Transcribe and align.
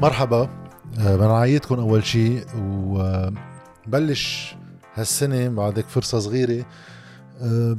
مرحبا. 0.00 0.48
آه، 0.98 1.16
بنعيدكم 1.16 1.80
أول 1.80 2.04
شيء 2.04 2.44
وبلش 2.56 4.54
هالسنة 4.94 5.48
بعدك 5.48 5.88
فرصة 5.88 6.18
صغيرة 6.18 6.66
آه، 7.40 7.76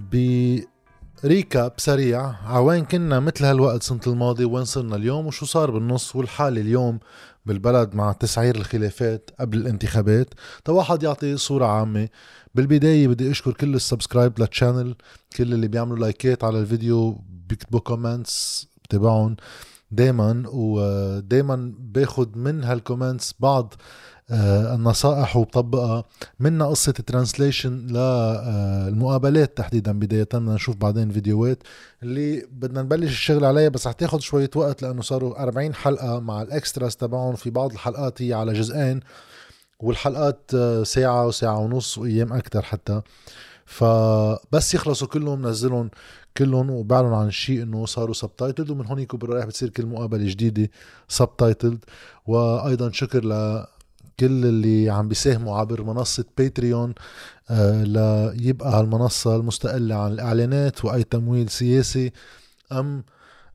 ب 1.23 1.31
recap 1.31 1.73
سريع. 1.77 2.35
عوين 2.45 2.85
كنا؟ 2.85 3.19
مثل 3.19 3.45
هالوقت 3.45 3.83
سنة 3.83 3.99
الماضي 4.07 4.45
وين 4.45 4.65
صرنا 4.65 4.95
اليوم؟ 4.95 5.27
وشو 5.27 5.45
صار 5.45 5.71
بالنص؟ 5.71 6.15
والحالة 6.15 6.61
اليوم 6.61 6.99
بالبلد 7.45 7.95
مع 7.95 8.11
تسعير 8.11 8.55
الخلافات 8.55 9.29
قبل 9.39 9.57
الانتخابات. 9.57 10.33
تا 10.65 10.71
واحد 10.71 11.03
يعطي 11.03 11.37
صورة 11.37 11.65
عامة. 11.65 12.09
بالبداية 12.55 13.07
بدي 13.07 13.31
أشكر 13.31 13.53
كل 13.53 13.75
ال 13.75 13.82
subscribe 13.82 14.39
لل 14.39 14.52
channel 14.52 14.95
كل 15.37 15.53
اللي 15.53 15.67
بيعملوا 15.67 15.97
لايكات 15.97 16.43
على 16.43 16.59
الفيديو 16.59 17.21
بيكتبوا 17.49 17.79
comments 17.79 18.67
بتابعهم 18.83 19.35
دايما 19.91 20.43
ودايما 20.47 21.73
باخد 21.79 22.37
من 22.37 22.63
هال 22.63 22.77
comments 22.77 23.33
بعض 23.39 23.73
آه، 24.33 24.75
النصائح 24.75 25.37
وبطبقها. 25.37 26.03
منا 26.39 26.65
قصة 26.65 26.91
translation 26.91 27.87
للمقابلات 27.87 29.57
تحديدا 29.57 29.99
بداية 29.99 30.27
نشوف 30.33 30.75
بعدين 30.75 31.11
فيديوهات. 31.11 31.63
اللي 32.03 32.45
بدنا 32.51 32.81
نبلش 32.81 33.11
الشغل 33.11 33.45
عليها 33.45 33.69
بس 33.69 33.87
رح 33.87 33.93
تاخد 33.93 34.21
شوية 34.21 34.49
وقت 34.55 34.81
لأنه 34.81 35.01
صاروا 35.01 35.43
40 35.43 35.73
حلقة 35.73 36.19
مع 36.19 36.41
ال 36.41 36.49
extras 36.49 36.95
تبعهم. 36.95 37.35
في 37.35 37.49
بعض 37.49 37.71
الحلقات 37.71 38.21
هي 38.21 38.33
على 38.33 38.53
جزئين 38.53 38.99
والحلقات 39.79 40.51
آه، 40.55 40.83
ساعة 40.83 41.27
وساعة 41.27 41.57
ونص 41.59 41.97
وأيام 41.97 42.33
أكتر 42.33 42.61
حتى. 42.61 43.01
فبس 43.65 44.73
يخلصوا 44.73 45.07
كلهم 45.07 45.47
نزلهم. 45.47 45.89
كلهم 46.37 46.69
وبعلن 46.69 47.13
عن 47.13 47.27
الشيء 47.27 47.63
إنه 47.63 47.85
صاروا 47.85 48.13
subtitled 48.13 48.69
ومن 48.69 48.85
هون 48.85 48.99
يكون 48.99 49.19
رايح 49.23 49.45
بتصير 49.45 49.69
كل 49.69 49.85
مقابلة 49.85 50.29
جديدة 50.29 50.69
subtitled 51.07 51.85
وأيضا 52.27 52.91
شكر 52.91 53.25
ل 53.25 53.65
كل 54.19 54.45
اللي 54.45 54.89
عم 54.89 55.07
بيساهموا 55.07 55.57
عبر 55.57 55.83
منصة 55.83 56.25
Patreon 56.37 56.93
آه 57.49 57.83
ليبقى 58.33 58.69
هالمنصة 58.79 59.35
المستقلة 59.35 59.95
عن 59.95 60.11
الإعلانات 60.11 60.85
وأي 60.85 61.03
تمويل 61.03 61.49
سياسي 61.49 62.11
أم 62.71 63.03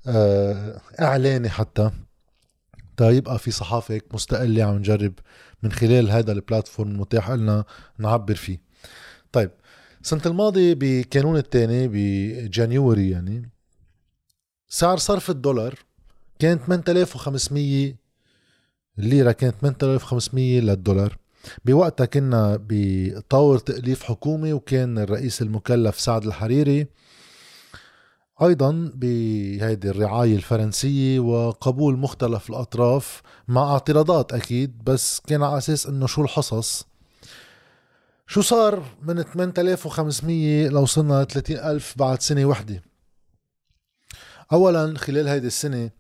آه 0.07 0.81
إعلاني 1.01 1.49
حتى. 1.51 1.91
تا 2.97 3.11
يبقى 3.11 3.39
في 3.39 3.51
صحافة 3.51 3.95
هيك 3.95 4.05
مستقلة 4.15 4.65
عم 4.65 4.77
نجرب 4.77 5.13
من 5.63 5.73
خلال 5.73 6.11
هذا 6.11 6.33
البلاتفورم 6.33 6.91
المتاح 6.91 7.31
لنا 7.31 7.65
نعبر 7.99 8.35
فيه. 8.35 8.61
طيب 9.33 9.51
سنة 10.07 10.23
الماضي 10.27 10.75
بكانون 10.75 11.37
الثاني 11.37 11.89
بجانيوري 11.89 13.11
يعني 13.11 13.51
سعر 14.69 14.97
صرف 14.97 15.31
الدولار 15.31 15.75
كان 16.39 16.59
8500 16.59 17.95
الليرة 18.99 19.33
كانت 19.33 19.55
8500 19.61 20.61
للدولار. 20.61 21.19
بوقتها 21.65 22.07
كنا 22.07 22.59
بطور 22.69 23.59
تأليف 23.59 24.03
حكومي 24.03 24.53
وكان 24.53 24.99
الرئيس 24.99 25.43
المكلف 25.43 26.01
سعد 26.01 26.27
الحريري 26.27 26.87
أيضا 28.43 28.91
بهيدي 28.95 29.91
الرعاية 29.91 30.37
الفرنسية 30.37 31.21
وقبول 31.21 31.99
مختلف 31.99 32.51
الأطراف 32.51 33.23
مع 33.49 33.73
اعتراضات 33.73 34.33
أكيد 34.33 34.85
بس 34.85 35.21
كان 35.21 35.43
على 35.43 35.59
أساس 35.59 35.87
إنه 35.87 36.07
شو 36.07 36.23
الحصص؟ 36.23 36.87
شو 38.27 38.41
صار 38.41 38.83
من 39.03 39.23
8500 39.23 40.69
لو 40.69 40.83
وصلنا 40.83 41.23
ل 41.23 41.27
30000 41.27 41.99
بعد 41.99 42.23
سنة 42.23 42.45
وحدة؟ 42.45 42.83
أولا 44.53 44.99
خلال 44.99 45.29
هيدي 45.29 45.47
السنة 45.47 45.91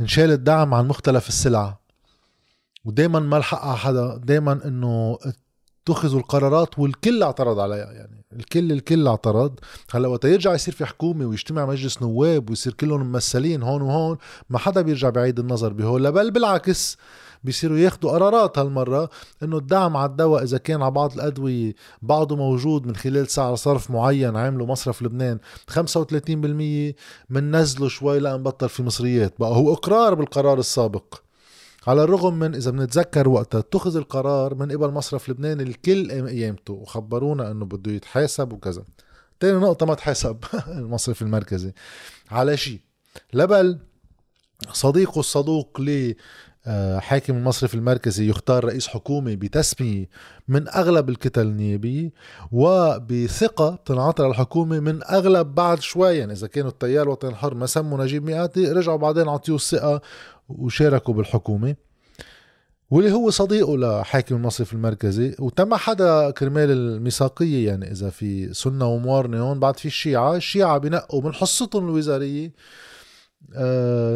انشال 0.00 0.30
الدعم 0.30 0.74
عن 0.74 0.88
مختلف 0.88 1.28
السلع. 1.28 1.78
ودايما 2.84 3.20
ما 3.20 3.36
لحقها 3.36 3.74
حدا. 3.74 4.16
دايما 4.16 4.60
إنه 4.64 5.18
اتخذوا 5.82 6.20
القرارات 6.20 6.78
والكل 6.78 7.22
اعترض 7.22 7.58
عليها. 7.58 7.92
يعني 7.92 8.24
الكل 8.32 8.72
الكل 8.72 9.08
اعترض. 9.08 9.60
هلأ 9.90 10.08
وقت 10.08 10.24
يرجع 10.24 10.54
يصير 10.54 10.74
في 10.74 10.86
حكومة 10.86 11.26
ويجتمع 11.26 11.66
مجلس 11.66 12.02
نواب 12.02 12.50
ويصير 12.50 12.72
كلهم 12.72 13.00
ممثلين 13.00 13.62
هون 13.62 13.82
وهون 13.82 14.18
ما 14.50 14.58
حدا 14.58 14.82
بيرجع 14.82 15.10
بعيد 15.10 15.38
النظر 15.38 15.72
بهول. 15.72 16.12
بل 16.12 16.30
بالعكس. 16.30 16.96
بيصيروا 17.44 17.78
ياخدوا 17.78 18.10
قرارات 18.10 18.58
هالمرة 18.58 19.10
إنه 19.42 19.56
الدعم 19.56 19.96
على 19.96 20.10
الدواء 20.10 20.42
إذا 20.42 20.58
كان 20.58 20.82
على 20.82 20.90
بعض 20.90 21.12
الأدوية 21.12 21.74
بعضه 22.02 22.36
موجود 22.36 22.86
من 22.86 22.96
خلال 22.96 23.28
سعر 23.28 23.54
صرف 23.54 23.90
معين 23.90 24.36
عامله 24.36 24.66
مصرف 24.66 25.02
لبنان 25.02 25.38
35% 25.70 26.94
مننزله 27.30 27.88
شوي 27.88 28.20
لنبطل 28.20 28.68
في 28.68 28.82
مصريات. 28.82 29.34
بقى 29.38 29.50
هو 29.50 29.72
إقرار 29.72 30.14
بالقرار 30.14 30.58
السابق. 30.58 31.14
على 31.86 32.04
الرغم 32.04 32.38
من 32.38 32.54
إذا 32.54 32.70
بنتذكر 32.70 33.28
وقتها 33.28 33.58
اتخذ 33.58 33.96
القرار 33.96 34.54
من 34.54 34.72
قبل 34.72 34.90
مصرف 34.90 35.28
لبنان 35.28 35.60
الكل 35.60 36.10
قام 36.10 36.28
قيامته 36.28 36.72
وخبرونا 36.74 37.50
إنه 37.50 37.64
بده 37.64 37.92
يتحاسب 37.92 38.52
وكذا. 38.52 38.84
تاني 39.40 39.58
نقطة 39.58 39.86
ما 39.86 39.94
تحاسب 39.94 40.44
المصرف 40.68 41.22
المركزي. 41.22 41.72
على 42.30 42.56
شيء. 42.56 42.80
لبل 43.32 43.78
صديقه 44.72 45.18
الصدوق 45.20 45.80
حاكم 46.98 47.36
المصرف 47.36 47.74
المركزي 47.74 48.28
يختار 48.28 48.64
رئيس 48.64 48.88
حكومة 48.88 49.34
بتسمية 49.34 50.08
من 50.48 50.68
أغلب 50.68 51.08
الكتل 51.08 51.42
النيابية 51.42 52.10
وبثقة 52.52 53.78
تنعطى 53.84 54.22
للحكومة 54.22 54.80
من 54.80 55.04
أغلب 55.04 55.54
بعد 55.54 55.80
شوي 55.80 56.16
يعني 56.16 56.32
إذا 56.32 56.46
كانوا 56.46 56.70
التيار 56.70 57.02
الوطني 57.02 57.30
الحر 57.30 57.54
ما 57.54 57.66
سموا 57.66 58.04
نجيب 58.04 58.24
مئاتي 58.24 58.72
رجعوا 58.72 58.96
بعدين 58.96 59.28
عطيوه 59.28 59.56
الثقة 59.56 60.00
وشاركوا 60.48 61.14
بالحكومة. 61.14 61.76
واللي 62.90 63.12
هو 63.12 63.30
صديقه 63.30 63.78
لحاكم 63.78 64.36
المصرف 64.36 64.72
المركزي 64.72 65.36
وتم 65.38 65.74
حدا 65.74 66.30
كرمال 66.30 66.70
الميثاقية. 66.70 67.66
يعني 67.66 67.90
إذا 67.90 68.10
في 68.10 68.54
سنة 68.54 68.86
وموارنة 68.86 69.40
هون 69.40 69.60
بعد 69.60 69.78
في 69.78 69.86
الشيعة 69.86 70.36
الشيعة 70.36 70.78
بنقوا 70.78 71.22
من 71.22 71.34
حصتهم 71.34 71.84
الوزارية 71.84 72.46
آه، 72.46 72.50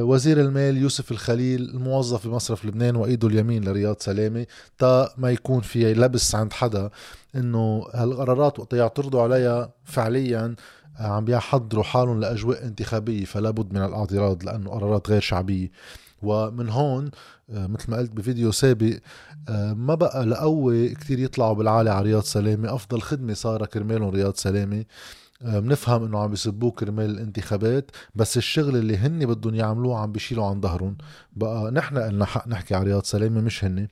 وزير 0.02 0.40
المال 0.40 0.76
يوسف 0.76 1.10
الخليل 1.12 1.62
الموظف 1.62 2.28
بمصرف 2.28 2.64
لبنان 2.64 2.96
وإيده 2.96 3.28
اليمين 3.28 3.64
لرياض 3.64 3.96
سلامه 3.98 4.46
تا 4.78 5.10
ما 5.18 5.30
يكون 5.30 5.60
في 5.60 5.94
لبس 5.94 6.34
عند 6.34 6.52
حدا 6.52 6.90
إنه 7.36 7.86
هالقرارات 7.94 8.58
وقت 8.58 8.72
يعترضوا 8.72 9.22
عليها 9.22 9.72
فعليا 9.84 10.54
آه، 10.98 11.06
عم 11.06 11.24
بيحضروا 11.24 11.84
حالهم 11.84 12.20
لأجواء 12.20 12.64
انتخابية 12.64 13.24
فلا 13.24 13.50
بد 13.50 13.72
من 13.72 13.84
الاعتراض 13.84 14.44
لأنه 14.44 14.70
قرارات 14.70 15.10
غير 15.10 15.20
شعبية. 15.20 15.70
ومن 16.22 16.68
هون 16.68 17.10
آه، 17.50 17.66
مثل 17.66 17.90
ما 17.90 17.96
قلت 17.96 18.10
بفيديو 18.12 18.52
سابق 18.52 18.98
ما 19.74 19.94
بقى 19.94 20.26
لقوة 20.26 20.86
كتير 20.86 21.18
يطلعوا 21.18 21.54
بالعالي 21.54 21.90
على 21.90 22.04
رياض 22.04 22.22
سلامة 22.22 22.74
أفضل 22.74 23.00
خدمة 23.02 23.34
صار 23.34 23.66
كرمالهم 23.66 24.08
رياض 24.08 24.34
سلامة 24.34 24.84
بنفهم 25.40 26.04
إنه 26.04 26.18
عم 26.18 26.30
بيسبوه 26.30 26.70
كرمال 26.70 27.10
الانتخابات 27.10 27.90
بس 28.14 28.36
الشغل 28.36 28.76
اللي 28.76 28.96
هن 28.96 29.26
بدهم 29.26 29.54
يعملوه 29.54 29.98
عم 29.98 30.12
بيشيلوا 30.12 30.46
عن 30.46 30.60
ظهرهم 30.60 30.96
بقى 31.32 31.70
نحن 31.70 31.96
لنا 31.98 32.24
حق 32.24 32.48
نحكي 32.48 32.74
على 32.74 32.84
رياض 32.84 33.02
سلامه 33.04 33.40
مش 33.40 33.64
هن 33.64 33.88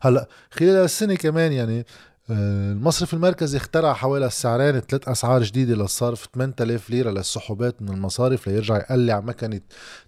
هلأ 0.00 0.28
خلال 0.50 0.70
السنة 0.84 1.14
كمان 1.14 1.52
يعني 1.52 1.78
آه، 1.80 1.84
المصرف 2.30 3.14
المركزي 3.14 3.56
اخترع 3.56 3.92
حوالي 3.92 4.26
السعرين 4.26 4.80
ثلاث 4.80 5.08
أسعار 5.08 5.42
جديدة 5.42 5.74
للصرف 5.74 6.28
8000 6.34 6.90
ليرة 6.90 7.10
للسحوبات 7.10 7.82
من 7.82 7.88
المصارف 7.88 8.48
ليرجع 8.48 8.76
يقلع 8.76 9.20
مكنة 9.20 9.60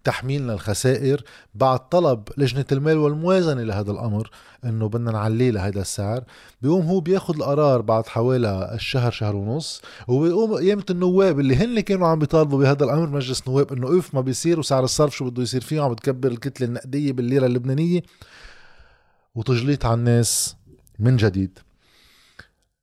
تحميلنا 0.04 0.52
الخسائر. 0.52 1.24
بعد 1.54 1.88
طلب 1.88 2.28
لجنة 2.36 2.64
المال 2.72 2.98
والموازنة 2.98 3.62
لهذا 3.62 3.90
الأمر 3.90 4.30
إنه 4.64 4.88
بدنا 4.88 5.10
نعليه 5.12 5.50
لهذا 5.50 5.80
السعر. 5.80 6.24
بيقوم 6.62 6.86
هو 6.86 7.00
بياخذ 7.00 7.36
القرار 7.36 7.80
بعد 7.80 8.06
حوالي 8.06 8.70
الشهر 8.74 9.10
شهر 9.10 9.36
ونص 9.36 9.82
وبيقوم 10.08 10.54
قيامة 10.54 10.84
النواب 10.90 11.40
اللي 11.40 11.56
هن 11.56 11.80
كانوا 11.80 12.08
عم 12.08 12.18
بيطالبوا 12.18 12.58
بهذا 12.58 12.84
الأمر 12.84 13.06
مجلس 13.06 13.48
نواب 13.48 13.72
إنه 13.72 13.86
اوف 13.86 14.14
ما 14.14 14.20
بيصير 14.20 14.58
وسعر 14.58 14.84
الصرف 14.84 15.16
شو 15.16 15.30
بده 15.30 15.42
يصير 15.42 15.60
فيه 15.60 15.80
عم 15.80 15.92
بتكبر 15.92 16.28
الكتلة 16.28 16.66
النقدية 16.66 17.12
بالليرة 17.12 17.46
اللبنانية. 17.46 18.02
وتجليط 19.34 19.86
على 19.86 19.94
الناس 19.94 20.56
من 20.98 21.16
جديد. 21.16 21.58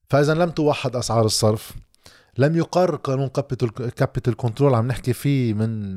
فإذا 0.09 0.33
لم 0.33 0.50
توحد 0.50 0.95
أسعار 0.95 1.25
الصرف 1.25 1.73
لم 2.38 2.57
يقر 2.57 2.95
قانون 2.95 3.27
capital 3.27 3.71
capital 3.71 4.36
control 4.36 4.75
عم 4.75 4.88
نحكي 4.88 5.13
فيه 5.13 5.53
من 5.53 5.89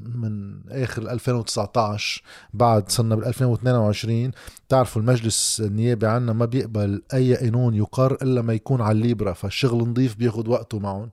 من 0.00 0.60
آخر 0.70 1.10
2019 1.10 2.22
بعد 2.54 2.90
صرنا 2.90 3.14
بال 3.14 3.24
2022 3.24 4.30
بتعرفوا 4.68 5.02
المجلس 5.02 5.60
النيابي 5.60 6.06
عنا 6.06 6.32
ما 6.32 6.44
بيقبل 6.44 7.02
أي 7.14 7.34
قانون 7.36 7.74
يقر 7.74 8.14
إلا 8.22 8.42
ما 8.42 8.52
يكون 8.54 8.80
على 8.80 8.92
الليبرا 8.92 9.32
فالشغل 9.32 9.88
نظيف 9.88 10.16
بياخد 10.16 10.48
وقته 10.48 10.78
معهم. 10.78 11.10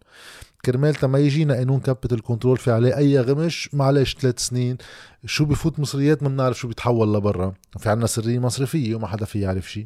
كرمال 0.65 0.95
ما 1.03 1.19
يجينا 1.19 1.53
قانون 1.53 1.79
capital 1.79 2.21
control 2.21 2.57
في 2.57 2.71
عليه 2.71 2.97
أي 2.97 3.19
غمش 3.19 3.69
معلش 3.73 4.15
ثلاث 4.15 4.39
سنين. 4.39 4.77
شو 5.25 5.45
بفوت 5.45 5.79
مصريات 5.79 6.23
ما 6.23 6.29
بنعرف 6.29 6.57
شو 6.57 6.67
بيتحول 6.67 7.13
لبرا. 7.13 7.53
في 7.79 7.89
عنا 7.89 8.07
سرية 8.07 8.39
مصرفية 8.39 8.95
وما 8.95 9.07
حدا 9.07 9.25
في 9.25 9.39
يعرف 9.41 9.71
شيء 9.71 9.85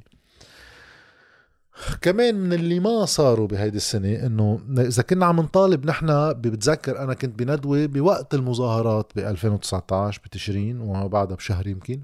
كمان 2.01 2.35
من 2.35 2.53
اللي 2.53 2.79
ما 2.79 3.05
صاروا 3.05 3.47
بهيدي 3.47 3.77
السنة 3.77 4.25
إنه 4.25 4.59
إذا 4.77 5.03
كنا 5.03 5.25
عم 5.25 5.39
نطالب 5.39 5.85
نحن 5.85 6.33
بتذكر 6.33 6.99
أنا 7.03 7.13
كنت 7.13 7.39
بندوة 7.39 7.85
بوقت 7.85 8.33
المظاهرات 8.33 9.11
ب 9.15 9.19
2019 9.19 10.21
بتشرين 10.25 10.81
وبعدها 10.81 11.35
بشهر 11.35 11.67
يمكن. 11.67 12.01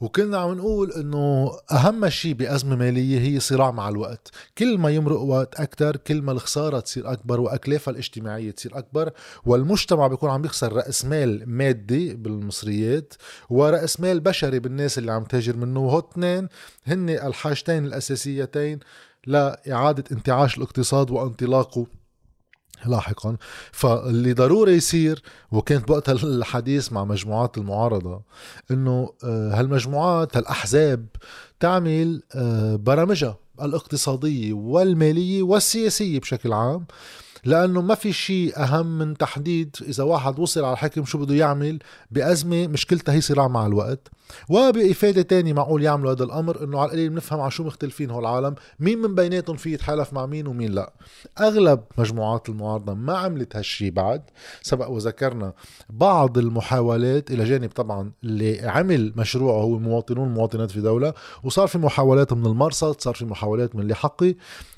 وكنا 0.00 0.38
عم 0.38 0.52
نقول 0.54 0.92
إنه 0.92 1.52
أهم 1.72 2.08
شيء 2.08 2.32
بأزمة 2.32 2.76
مالية 2.76 3.20
هي 3.20 3.40
صراع 3.40 3.70
مع 3.70 3.88
الوقت. 3.88 4.30
كل 4.58 4.78
ما 4.78 4.90
يمرق 4.90 5.20
وقت 5.20 5.60
أكثر 5.60 5.96
كل 5.96 6.22
ما 6.22 6.32
الخسارة 6.32 6.80
تصير 6.80 7.12
أكبر 7.12 7.40
وأكلافها 7.40 7.92
الاجتماعية 7.92 8.50
تصير 8.50 8.78
أكبر 8.78 9.10
والمجتمع 9.46 10.06
بيكون 10.06 10.30
عم 10.30 10.44
يخسر 10.44 10.72
رأس 10.72 11.04
مال 11.04 11.42
مادي 11.46 12.14
بالمصريات 12.14 13.14
ورأس 13.50 14.00
مال 14.00 14.20
بشري 14.20 14.58
بالناس 14.58 14.98
اللي 14.98 15.12
عم 15.12 15.24
تهاجر 15.24 15.56
منه. 15.56 15.80
وهو 15.80 15.98
اثنين 15.98 16.48
هن 16.86 17.10
الحاجتين 17.10 17.84
الأساسيتين 17.84 18.78
لإعادة 19.26 20.04
انتعاش 20.12 20.56
الاقتصاد 20.58 21.10
وانطلاقه 21.10 21.86
لاحقا. 22.86 23.36
فاللي 23.72 24.32
ضروري 24.32 24.72
يصير 24.72 25.22
وكانت 25.52 25.90
وقتها 25.90 26.12
الحديث 26.12 26.92
مع 26.92 27.04
مجموعات 27.04 27.58
المعارضة 27.58 28.22
إنه 28.70 29.12
آه، 29.24 29.60
هالمجموعات 29.60 30.36
هالأحزاب 30.36 31.06
تعمل 31.60 32.22
آه، 32.34 32.76
برامجها 32.76 33.38
الإقتصادية 33.62 34.52
والمالية 34.52 35.42
والسياسية 35.42 36.20
بشكل 36.20 36.52
عام. 36.52 36.86
لأنه 37.44 37.80
ما 37.80 37.94
في 37.94 38.12
شيء 38.12 38.58
أهم 38.58 38.98
من 38.98 39.16
تحديد 39.16 39.76
إذا 39.82 40.04
واحد 40.04 40.38
وصل 40.38 40.64
على 40.64 40.72
الحكم 40.72 41.04
شو 41.04 41.18
بده 41.18 41.34
يعمل 41.34 41.78
بأزمة 42.10 42.66
مشكلتها 42.66 43.12
هي 43.12 43.20
صراع 43.20 43.48
مع 43.48 43.66
الوقت. 43.66 44.08
وبإفادة 44.48 45.22
تاني 45.22 45.52
معقول 45.52 45.82
يعملوا 45.82 46.12
هذا 46.12 46.24
الأمر 46.24 46.64
إنه 46.64 46.78
على 46.78 46.86
القليل 46.86 47.08
بنفهم 47.08 47.40
على 47.40 47.50
شو 47.50 47.64
مختلفين 47.64 48.10
هول 48.10 48.22
العالم 48.22 48.54
مين 48.80 48.98
من 48.98 49.14
بيناتهم 49.14 49.56
في 49.56 49.72
يتحالف 49.72 50.12
مع 50.12 50.26
مين 50.26 50.46
ومين 50.46 50.72
لا. 50.72 50.92
أغلب 51.40 51.80
مجموعات 51.98 52.48
المعارضة 52.48 52.94
ما 52.94 53.18
عملت 53.18 53.56
هالشي 53.56 53.90
بعد. 53.90 54.22
سبق 54.62 54.88
وذكرنا 54.88 55.52
بعض 55.90 56.38
المحاولات 56.38 57.30
إلى 57.30 57.44
جانب 57.44 57.70
طبعا 57.70 58.12
اللي 58.24 58.68
عمل 58.68 59.12
مشروعه 59.16 59.62
هو 59.62 59.78
مواطنون 59.78 60.28
مواطنات 60.28 60.70
في 60.70 60.80
دولة 60.80 61.14
وصار 61.42 61.66
في 61.66 61.78
محاولات 61.78 62.32
من 62.32 62.46
المرصد 62.46 63.00
صار 63.00 63.14
في 63.14 63.24
محاولات 63.24 63.76
من 63.76 63.82
اللي 63.82 63.94
حقي. 63.94 64.34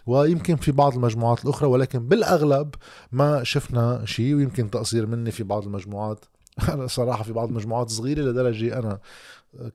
ويمكن 0.06 0.56
في 0.56 0.72
بعض 0.72 0.94
المجموعات 0.94 1.44
الأخرى 1.44 1.68
ولكن 1.68 2.08
بالأغلب 2.08 2.74
ما 3.12 3.44
شفنا 3.44 4.02
شيء 4.04 4.34
ويمكن 4.34 4.70
تقصير 4.70 5.06
مني 5.06 5.30
في 5.30 5.42
بعض 5.42 5.64
المجموعات. 5.64 6.24
أنا 6.74 6.86
صراحة 6.86 7.22
في 7.22 7.32
بعض 7.32 7.48
المجموعات 7.48 7.90
صغيرة 7.90 8.22
لدرجة 8.22 8.78
أنا 8.78 8.98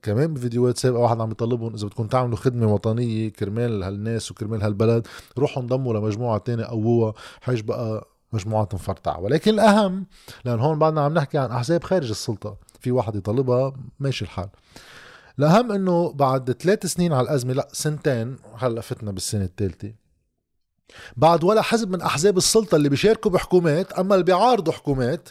كمان 0.02 0.34
بفيديوهات 0.34 0.78
سابقه 0.78 1.00
واحد 1.00 1.20
عم 1.20 1.30
يطلبهم 1.30 1.74
إذا 1.74 1.86
بدكم 1.86 2.06
تعملوا 2.06 2.36
خدمة 2.36 2.74
وطنية 2.74 3.28
كرمال 3.28 3.82
هالناس 3.82 4.30
وكرمال 4.30 4.62
هالبلد 4.62 5.06
روحوا 5.38 5.62
انضموا 5.62 5.94
لمجموعة 5.94 6.38
تانية 6.38 6.64
قووها 6.64 7.14
حيج 7.40 7.60
بقى 7.60 8.08
مجموعات 8.32 8.74
مفرطعة 8.74 9.20
ولكن 9.20 9.50
الأهم 9.50 10.06
لأن 10.44 10.60
هون 10.60 10.78
بعدنا 10.78 11.00
عم 11.00 11.14
نحكي 11.14 11.38
عن 11.38 11.50
أحزاب 11.50 11.84
خارج 11.84 12.10
السلطة 12.10 12.56
في 12.80 12.90
واحد 12.90 13.16
يطلبها 13.16 13.72
ماشي 14.00 14.24
الحال. 14.24 14.48
الأهم 15.38 15.72
أنه 15.72 16.12
بعد 16.12 16.52
ثلاث 16.52 16.86
سنين 16.86 17.12
على 17.12 17.24
الأزمة 17.24 17.52
لأ 17.52 17.68
سنتين 17.72 18.36
هلأ 18.58 18.80
فتنا 18.80 19.10
بالسنة 19.10 19.44
الثالثة. 19.44 19.92
بعد 21.16 21.44
ولا 21.44 21.62
حزب 21.62 21.90
من 21.90 22.00
أحزاب 22.00 22.36
السلطة 22.36 22.76
اللي 22.76 22.88
بيشاركوا 22.88 23.30
بحكومات 23.30 23.92
أما 23.92 24.14
اللي 24.14 24.24
بيعارضوا 24.24 24.72
حكومات 24.72 25.28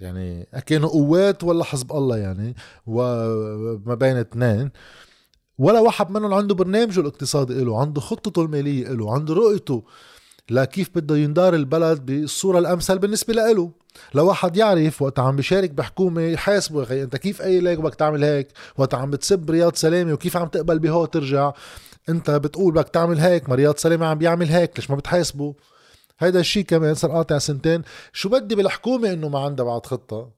يعني 0.00 0.48
كانوا 0.66 0.88
قوات 0.88 1.44
ولا 1.44 1.64
حزب 1.64 1.92
الله 1.92 2.16
يعني 2.16 2.56
وما 2.86 3.94
بين 3.94 4.16
اثنين 4.16 4.70
ولا 5.58 5.80
واحد 5.80 6.10
منهم 6.10 6.34
عنده 6.34 6.54
برنامجه 6.54 7.00
الاقتصادي 7.00 7.64
له 7.64 7.80
عنده 7.80 8.00
خطته 8.00 8.42
المالية 8.42 8.88
له 8.88 9.14
عنده 9.14 9.34
رؤيته 9.34 9.82
لكيف 10.50 10.90
بده 10.94 11.16
يندار 11.16 11.54
البلد 11.54 12.06
بالصورة 12.06 12.58
الأمثل 12.58 12.98
بالنسبة 12.98 13.34
له 13.34 13.70
لو 14.14 14.26
واحد 14.26 14.56
يعرف 14.56 15.02
وقت 15.02 15.18
عم 15.18 15.36
بيشارك 15.36 15.70
بحكومة 15.70 16.22
يحاسبه 16.22 16.78
يا 16.78 16.84
أخي 16.84 17.02
أنت 17.02 17.16
كيف 17.16 17.42
أي 17.42 17.60
ليك 17.60 17.78
بدك 17.78 17.94
تعمل 17.94 18.24
هيك؟ 18.24 18.48
وقت 18.76 18.94
عم 18.94 19.10
بتسب 19.10 19.50
رياض 19.50 19.74
سلامة؟ 19.74 20.12
وكيف 20.12 20.36
عم 20.36 20.48
تقبل 20.48 20.78
بهو 20.78 21.04
ترجع 21.04 21.52
أنت 22.08 22.30
بتقول 22.30 22.74
بدك 22.74 22.88
تعمل 22.88 23.18
هيك 23.18 23.48
ما 23.48 23.54
رياض 23.54 23.76
سلامة 23.76 24.06
عم 24.06 24.18
بيعمل 24.18 24.48
هيك 24.48 24.72
ليش 24.76 24.90
ما 24.90 24.96
بتحاسبه؟ 24.96 25.54
هيدا 26.18 26.40
الشيء 26.40 26.64
كمان 26.64 26.94
صار 26.94 27.10
قاطع 27.10 27.38
سنتين. 27.38 27.82
شو 28.12 28.28
بدي 28.28 28.54
بالحكومة؟ 28.54 29.12
إنه 29.12 29.28
ما 29.28 29.38
عندها 29.38 29.66
بعد 29.66 29.86
خطة. 29.86 30.30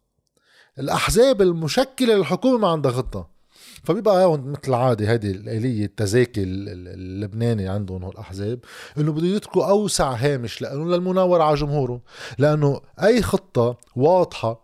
الأحزاب 0.78 1.42
المشكلة 1.42 2.14
للحكومة 2.14 2.58
ما 2.58 2.68
عندها 2.68 2.92
خطة. 2.92 3.34
فبيبقى 3.84 4.24
هون 4.24 4.40
مثل 4.40 4.60
العادة 4.68 5.12
هذه 5.12 5.30
الآلية 5.30 5.84
التزاكي 5.84 6.42
اللبناني 6.42 7.68
عندهم 7.68 8.04
هو 8.04 8.10
الأحزاب 8.10 8.58
إنه 8.98 9.12
بده 9.12 9.26
يتركوا 9.26 9.66
أوسع 9.66 10.12
هامش 10.12 10.62
لأنه 10.62 10.84
للمناورة 10.84 11.42
على 11.42 11.56
جمهورهم 11.56 12.00
لأنه 12.38 12.80
أي 13.02 13.22
خطة 13.22 13.78
واضحة 13.96 14.62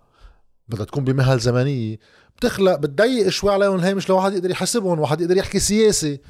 بدها 0.68 0.84
تكون 0.84 1.04
بمهل 1.04 1.38
زمنية 1.38 1.98
بتخلق 2.36 2.76
بتضيق 2.76 3.28
شوي 3.28 3.52
عليهم 3.52 3.74
الهامش 3.74 4.08
لو 4.08 4.16
واحد 4.16 4.32
يقدر 4.32 4.50
يحاسبهم 4.50 5.00
واحد 5.00 5.20
يقدر 5.20 5.36
يحكي 5.36 5.58
سياسي 5.58 6.20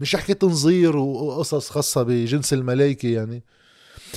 مش 0.00 0.14
يحكي 0.14 0.34
تنظير 0.34 0.96
وقصص 0.96 1.70
خاصة 1.70 2.02
بجنس 2.02 2.52
الملايكة 2.52 3.08
يعني. 3.08 3.42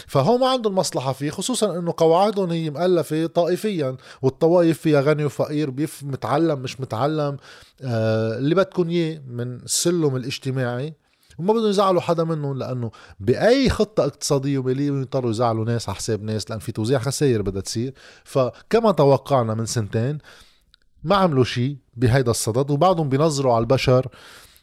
فهو 0.07 0.37
ما 0.37 0.47
عندهم 0.49 0.75
مصلحة 0.75 1.13
فيه 1.13 1.29
خصوصا 1.29 1.79
إنه 1.79 1.93
قواعدهم 1.97 2.51
هي 2.51 2.69
مؤلفة 2.69 3.25
طائفيا 3.25 3.97
والطوائف 4.21 4.79
فيها 4.79 5.01
غني 5.01 5.25
وفقير 5.25 5.69
بيف 5.69 6.03
متعلم 6.03 6.59
مش 6.59 6.81
متعلم 6.81 7.37
آه 7.81 8.37
اللي 8.37 8.55
بدكم 8.55 8.89
إياه 8.89 9.21
من 9.27 9.55
السلم 9.55 10.15
الاجتماعي. 10.15 10.93
وما 11.37 11.53
بدهم 11.53 11.69
يزعلوا 11.69 12.01
حدا 12.01 12.23
منهم 12.23 12.57
لأنه 12.57 12.91
بأي 13.19 13.69
خطة 13.69 14.03
اقتصادية 14.03 14.57
وماليه 14.57 14.87
يضطروا 14.87 15.31
يزعلوا 15.31 15.65
ناس 15.65 15.89
على 15.89 15.95
حساب 15.95 16.23
ناس 16.23 16.49
لأن 16.49 16.59
في 16.59 16.71
توزيع 16.71 16.99
خسائر 16.99 17.41
بدها 17.41 17.61
تصير. 17.61 17.93
فكما 18.23 18.91
توقعنا 18.91 19.53
من 19.53 19.65
سنتين 19.65 20.17
ما 21.03 21.15
عملوا 21.15 21.43
شيء 21.43 21.77
بهيدا 21.95 22.31
الصدد 22.31 22.71
وبعدهم 22.71 23.09
بينظروا 23.09 23.53
على 23.53 23.61
البشر 23.61 24.07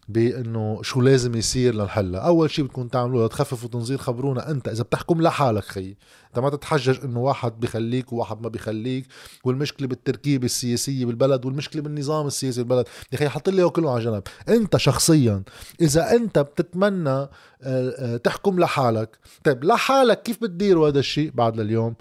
بأنه 0.09 0.83
شو 0.83 1.01
لازم 1.01 1.35
يصير 1.35 1.75
لنحلها 1.75 2.21
أول 2.21 2.51
شيء 2.51 2.65
بدكم 2.65 2.89
تعملوه 2.89 3.27
تخففوا 3.27 3.69
تنظير 3.69 3.99
خبرونا 3.99 4.51
أنت. 4.51 4.69
إذا 4.69 4.83
بتحكم 4.83 5.23
لحالك 5.23 5.65
خي 5.65 5.97
انت 6.29 6.39
ما 6.39 6.51
تتحجج 6.51 7.05
إنه 7.05 7.21
واحد 7.21 7.61
بخليك 7.61 8.13
وواحد 8.13 8.43
ما 8.43 8.49
بخليك 8.49 9.07
والمشكلة 9.45 9.89
بالتركيبة 9.89 10.45
السياسية 10.45 11.05
بالبلد 11.05 11.47
والمشكلة 11.47 11.83
بالنظام 11.83 12.27
السياسي 12.27 12.63
بالبلد. 12.63 12.89
يا 13.13 13.19
أخي 13.19 13.29
حط 13.29 13.49
لي 13.49 13.69
كله 13.69 13.91
على 13.91 14.05
جنب 14.05 14.23
أنت 14.49 14.77
شخصيا 14.77 15.43
إذا 15.81 16.13
أنت 16.13 16.39
بتتمنى 16.39 17.11
آه، 17.11 17.29
آه، 17.63 18.17
تحكم 18.17 18.61
لحالك 18.61 19.19
طيب 19.45 19.65
لحالك 19.65 20.23
كيف 20.23 20.43
بتديروا 20.43 20.89
هذا 20.89 20.99
الشيء 20.99 21.31
بعد 21.35 21.57
لليوم 21.61 21.95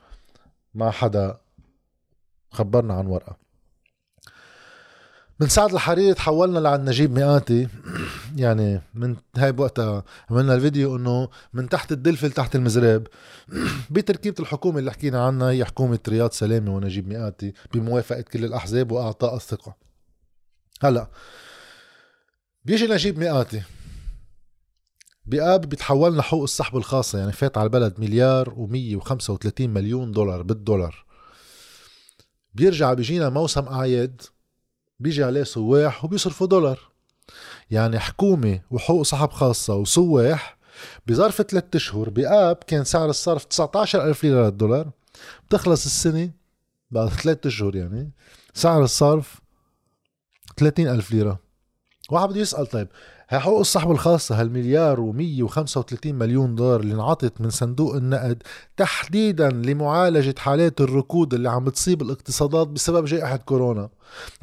ما 0.73 0.91
حدا 0.91 1.38
خبرنا 2.51 2.94
عن 2.94 3.07
ورقة. 3.07 3.43
من 5.44 5.50
سعد 5.50 5.73
الحريري 5.73 6.14
تحولنا 6.14 6.59
لعند 6.59 6.90
نجيب 6.90 7.12
مئاتي. 7.12 7.68
يعني 8.35 8.81
من 8.94 9.16
هاي 9.38 9.52
بوقتها 9.52 10.04
عملنا 10.30 10.56
الفيديو 10.56 10.95
إنه 10.95 11.30
من 11.54 11.69
تحت 11.69 11.92
الدلفل 11.92 12.31
تحت 12.31 12.56
المزراب. 12.56 13.07
بتركيبة 13.92 14.35
الحكومة 14.40 14.80
اللي 14.80 14.92
حكينا 14.92 15.26
عنها 15.26 15.50
هي 15.50 15.66
حكومة 15.66 16.00
رياض 16.07 16.31
سلامة 16.31 16.76
ونجيب 16.76 17.07
مئاتي 17.07 17.54
بموافقة 17.73 18.21
كل 18.21 18.45
الأحزاب 18.45 18.92
وأعطاء 18.92 19.35
الثقة. 19.35 19.76
هلا 20.81 21.07
بيجي 22.66 22.88
نجيب 22.88 23.19
مئاتي. 23.19 23.62
بآب 25.26 25.62
بيتحولنا 25.69 26.21
حقوق 26.21 26.44
السحب 26.44 26.78
الخاصة 26.78 27.19
يعني 27.19 27.31
فات 27.31 27.57
على 27.57 27.66
البلد 27.66 28.00
مليار 28.00 28.50
و135 28.50 29.62
مليون 29.62 30.12
دولار 30.12 30.42
بالدولار. 30.42 31.06
بيرجع 32.54 32.94
بيجينا 32.94 33.30
موسم 33.30 33.68
أعياد. 33.68 34.21
بيجي 35.04 35.24
عليه 35.24 35.44
سواح 35.44 36.06
وبيصرفوا 36.06 36.48
دولار. 36.48 36.80
يعني 37.72 38.00
حكومة 38.00 38.62
وحقوق 38.72 39.02
صاحب 39.02 39.31
خاصة 39.31 39.76
وسواح 39.76 40.57
بظرف 41.07 41.42
ثلاثة 41.42 41.78
أشهر 41.78 42.10
بآب 42.10 42.56
كان 42.56 42.83
سعر 42.83 43.10
الصرف 43.10 43.44
19 43.44 44.06
ألف 44.06 44.24
ليرة 44.24 44.45
للدولار. 44.45 44.92
بتخلص 45.48 45.86
السنة 45.86 46.31
بعد 46.92 47.10
ثلاثة 47.10 47.48
أشهر 47.48 47.76
يعني 47.76 48.12
سعر 48.54 48.83
الصرف 48.83 49.42
30 50.57 50.88
ألف 50.88 51.12
ليرة. 51.12 51.40
واحد 52.10 52.30
بده 52.30 52.40
يسأل 52.40 52.68
طيب 52.68 52.88
حقوق 53.40 53.59
الصحب 53.59 53.92
الخاصة 53.92 54.42
هالمليار 54.42 54.97
و135 54.97 56.06
مليون 56.06 56.56
دولار 56.56 56.80
اللي 56.80 56.94
انعطت 56.94 57.42
من 57.42 57.49
صندوق 57.49 57.95
النقد 57.95 58.44
تحديدا 58.78 59.49
لمعالجة 59.49 60.35
حالات 60.37 60.81
الركود 60.81 61.33
اللي 61.33 61.49
عم 61.49 61.63
بتصيب 61.63 62.02
الاقتصادات 62.02 62.68
بسبب 62.68 63.06
جائحة 63.06 63.37
كورونا؟ 63.37 63.90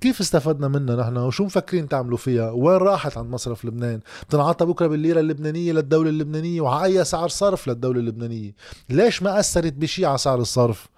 كيف 0.00 0.20
استفدنا 0.20 0.68
منها 0.68 0.96
نحن؟ 0.96 1.16
وشو 1.16 1.44
مفكرين 1.44 1.88
تعملوا 1.88 2.18
فيها؟ 2.18 2.50
وين 2.50 2.76
راحت 2.76 3.18
عند 3.18 3.30
مصرف 3.30 3.64
لبنان؟ 3.64 4.00
بتنعطى 4.28 4.66
بكرة 4.66 4.86
بالليرة 4.86 5.20
اللبنانية 5.20 5.72
للدولة 5.72 6.10
اللبنانية 6.10 6.60
وعلى 6.60 6.84
أي 6.84 7.04
سعر 7.04 7.28
صرف 7.28 7.68
للدولة 7.68 8.00
اللبنانية؟ 8.00 8.54
ليش 8.88 9.22
ما 9.22 9.40
أثرت 9.40 9.72
بشي 9.72 10.06
على 10.06 10.18
سعر 10.18 10.38
الصرف؟ 10.38 10.88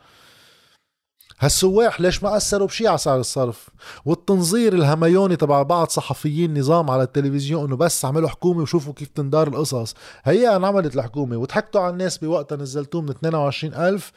هالسواح 1.41 2.01
ليش 2.01 2.23
ما 2.23 2.37
أثروا 2.37 2.67
بشي 2.67 2.89
على 2.89 2.99
سعر 2.99 3.21
الصرف؟ 3.21 3.69
والتنظير 4.05 4.73
الهميوني 4.73 5.37
تبع 5.37 5.63
بعض 5.63 5.89
صحفيين 5.89 6.59
نظام 6.59 6.91
على 6.91 7.03
التلفزيون 7.03 7.65
إنه 7.65 7.77
بس 7.77 8.05
عملوا 8.05 8.29
حكومة 8.29 8.63
وشوفوا 8.63 8.93
كيف 8.93 9.09
تندار 9.09 9.49
القصص. 9.49 9.95
هي 10.25 10.57
انعملت 10.57 10.97
الحكومة 10.97 11.37
وضحكتوا 11.37 11.81
على 11.81 11.93
الناس 11.93 12.19
بوقتها 12.19 12.57
نزلتوه 12.57 13.03
من 13.03 13.11
22000 13.11 14.13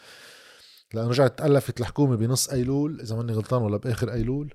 لأنه 0.94 1.10
رجعت 1.10 1.38
تألفت 1.40 1.80
الحكومة 1.82 2.16
بنص 2.16 2.50
أيلول 2.50 3.02
إذا 3.02 3.16
ماني 3.16 3.34
غلطان 3.34 3.62
ولا 3.62 3.78
بآخر 3.78 4.14
أيلول. 4.14 4.54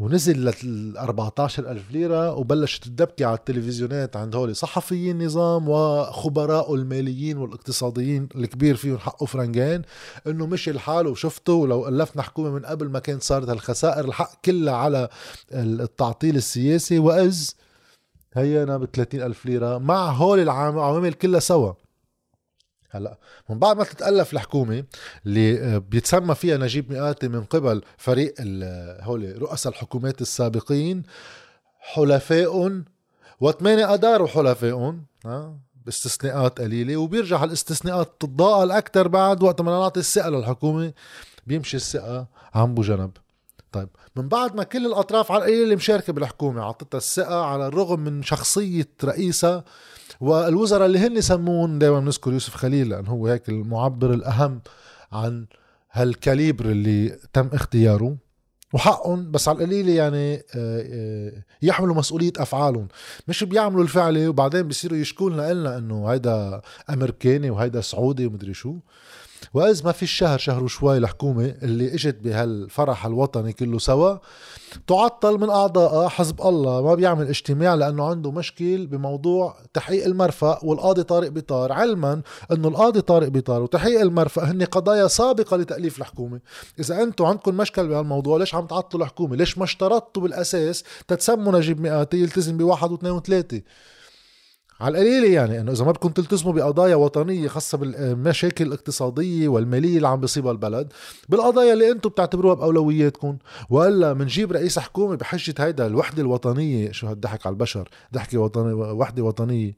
ونزل 0.00 0.52
لل 0.64 0.98
14000 0.98 1.90
ليرة 1.90 2.34
وبلشت 2.34 2.84
تدبكي 2.84 3.24
على 3.24 3.36
التلفزيونات 3.36 4.16
عند 4.16 4.36
هولي. 4.36 4.54
صحفيين 4.54 5.20
النظام 5.20 5.68
وخبراء 5.68 6.74
الماليين 6.74 7.36
والاقتصاديين 7.36 8.28
الكبير 8.36 8.76
فيهم 8.76 8.98
حقه 8.98 9.26
فرنجين 9.26 9.82
إنه 10.26 10.46
مشي 10.46 10.70
الحال 10.70 11.06
وشفته. 11.06 11.52
ولو 11.52 11.88
ألفنا 11.88 12.22
حكومة 12.22 12.50
من 12.50 12.66
قبل 12.66 12.88
ما 12.88 12.98
كانت 12.98 13.22
صارت 13.22 13.48
هالخسائر 13.48 14.04
الحق 14.04 14.40
كلها 14.44 14.74
على 14.74 15.08
التعطيل 15.52 16.36
السياسي. 16.36 16.98
وإذ 16.98 17.50
هينا 18.34 18.76
ب 18.76 18.84
30000 18.84 19.46
ليرة 19.46 19.78
مع 19.78 20.10
هول 20.10 20.40
العوامل 20.40 21.12
كلها 21.12 21.40
سوا. 21.40 21.72
هلا 22.90 23.18
من 23.48 23.58
بعد 23.58 23.76
ما 23.76 23.84
تتألف 23.84 24.32
الحكومة 24.32 24.84
اللي 25.26 25.60
آه، 25.60 25.78
بيتسمى 25.78 26.34
فيها 26.34 26.56
نجيب 26.56 26.92
مئاتي 26.92 27.28
من 27.28 27.44
قبل 27.44 27.82
فريق 27.98 28.34
هول 29.00 29.42
رؤساء 29.42 29.72
الحكومات 29.72 30.20
السابقين 30.20 31.02
حلفاء 31.78 32.82
وثمانية 33.40 33.94
أداروا 33.94 34.28
حلفاء 34.28 34.96
باستثناءات 35.86 36.60
قليلة 36.60 36.96
وبيرجع 36.96 37.44
الاستثناءات 37.44 38.16
تتضاءل 38.20 38.70
أكثر 38.70 39.08
بعد 39.08 39.42
وقت 39.42 39.60
ما 39.60 39.70
نعطي 39.70 40.00
الثقة 40.00 40.28
للحكومة 40.30 40.92
بيمشي 41.46 41.76
الثقة 41.76 42.26
عم 42.54 42.74
بجنب 42.74 43.10
طيب 43.72 43.88
من 44.16 44.28
بعد 44.28 44.54
ما 44.54 44.62
كل 44.62 44.86
الأطراف 44.86 45.32
على 45.32 45.38
القليل 45.38 45.62
اللي 45.62 45.76
مشاركة 45.76 46.12
بالحكومة 46.12 46.62
عطتها 46.62 46.98
الثقة 46.98 47.44
على 47.44 47.66
الرغم 47.66 48.00
من 48.00 48.22
شخصية 48.22 48.88
رئيسها 49.04 49.64
والوزراء 50.20 50.86
اللي 50.86 50.98
هن 50.98 51.20
سمون 51.20 51.78
دائما 51.78 52.00
بنذكر 52.00 52.32
يوسف 52.32 52.54
خليل 52.54 52.88
لأنه 52.88 53.10
هو 53.10 53.26
هيك 53.26 53.48
المعبر 53.48 54.14
الأهم 54.14 54.60
عن 55.12 55.46
هالكاليبر 55.92 56.64
اللي 56.64 57.18
تم 57.32 57.48
اختياره. 57.52 58.16
وحقهم 58.72 59.30
بس 59.30 59.48
على 59.48 59.58
القليلة 59.58 59.92
يعني 59.92 60.34
آه، 60.34 60.42
آه، 60.56 61.32
يحملوا 61.62 61.94
مسؤولية 61.94 62.32
أفعالهم. 62.38 62.88
مش 63.28 63.44
بيعملوا 63.44 63.82
الفعلة 63.82 64.28
وبعدين 64.28 64.62
بيصيروا 64.62 64.98
يشكوا 64.98 65.30
لنا 65.30 65.78
إنه 65.78 66.06
هيدا 66.06 66.62
أمريكاني 66.90 67.50
وهيدا 67.50 67.80
سعودي 67.80 68.26
ومدري 68.26 68.54
شو. 68.54 68.76
وإذ 69.54 69.84
ما 69.84 69.92
في 69.92 70.02
الشهر 70.02 70.38
شهر 70.38 70.64
وشوي 70.64 70.98
الحكومة 70.98 71.54
اللي 71.62 71.94
إجت 71.94 72.16
بهالفرح 72.20 73.06
الوطني 73.06 73.52
كله 73.52 73.78
سوا 73.78 74.16
تعطل 74.86 75.38
من 75.38 75.50
أعضائها 75.50 76.08
حزب 76.08 76.40
الله 76.40 76.82
ما 76.82 76.94
بيعمل 76.94 77.28
اجتماع 77.28 77.74
لأنه 77.74 78.06
عنده 78.06 78.30
مشكل 78.30 78.86
بموضوع 78.86 79.56
تحقيق 79.74 80.04
المرفأ 80.04 80.58
والقاضي 80.62 81.02
طارق 81.02 81.28
بيطار. 81.28 81.72
علما 81.72 82.22
أنه 82.52 82.68
القاضي 82.68 83.00
طارق 83.00 83.28
بيطار 83.28 83.62
وتحقيق 83.62 84.00
المرفأ 84.00 84.50
هن 84.50 84.64
قضايا 84.64 85.08
سابقة 85.08 85.56
لتأليف 85.56 85.98
الحكومة. 85.98 86.40
إذا 86.80 87.02
أنتم 87.02 87.24
عندكم 87.24 87.56
مشكل 87.56 87.88
بهالموضوع 87.88 88.38
ليش 88.38 88.54
عم 88.54 88.66
تعطلوا 88.66 89.04
الحكومة؟ 89.04 89.36
ليش 89.36 89.58
ما 89.58 89.64
اشترطتوا 89.64 90.22
بالأساس 90.22 90.84
تتسموا 91.08 91.58
نجيب 91.58 91.80
مئاتي 91.80 92.16
يلتزم 92.16 92.56
بواحد 92.56 92.92
واثنين 92.92 93.12
وثلاثة؟ 93.12 93.62
على 94.80 94.98
القليلة 94.98 95.34
يعني 95.34 95.60
إنه 95.60 95.72
إذا 95.72 95.84
ما 95.84 95.92
بدكم 95.92 96.08
تلتزموا 96.08 96.52
بقضايا 96.52 96.94
وطنية 96.94 97.48
خاصة 97.48 97.78
بالمشاكل 97.78 98.66
الاقتصادية 98.66 99.48
والمالية 99.48 99.96
اللي 99.96 100.08
عم 100.08 100.20
بيصيبها 100.20 100.52
البلد 100.52 100.92
بالقضايا 101.28 101.72
اللي 101.72 101.90
أنتم 101.90 102.10
بتعتبروها 102.10 102.54
بأولوياتكم. 102.54 103.38
والا 103.70 104.12
بنجيب 104.12 104.52
رئيس 104.52 104.78
حكومة 104.78 105.16
بحجة 105.16 105.54
هيدا 105.58 105.86
الوحدة 105.86 106.22
الوطنية 106.22 106.92
شو 106.92 107.06
هالضحك 107.06 107.46
على 107.46 107.52
البشر؟ 107.52 107.88
ضحكة 108.14 108.38
وطنية 108.38 108.74
وحدة 108.74 109.22
وطنية. 109.22 109.76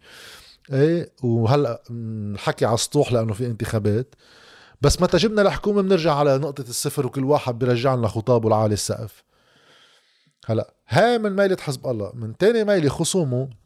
إيه 0.73 1.13
وهلأ 1.23 1.83
الحكي 1.91 2.65
على 2.65 2.75
السطوح 2.75 3.13
لأنه 3.13 3.33
في 3.33 3.47
انتخابات. 3.47 4.15
بس 4.83 5.03
متى 5.03 5.17
جبنا 5.17 5.43
الحكومة 5.43 5.83
بنرجع 5.83 6.15
على 6.15 6.39
نقطة 6.39 6.65
الصفر 6.69 7.07
وكل 7.07 7.25
واحد 7.25 7.59
بيرجع 7.59 7.95
لنا 7.95 8.09
خطابه 8.09 8.49
العالي 8.49 8.75
السقف. 8.75 9.25
هلأ 10.47 10.75
هاي 10.89 11.19
من 11.19 11.37
ميلة 11.37 11.57
حزب 11.61 11.87
الله. 11.87 12.13
من 12.15 12.37
تاني 12.37 12.65
ميلة 12.65 12.89
خصومه 12.89 13.62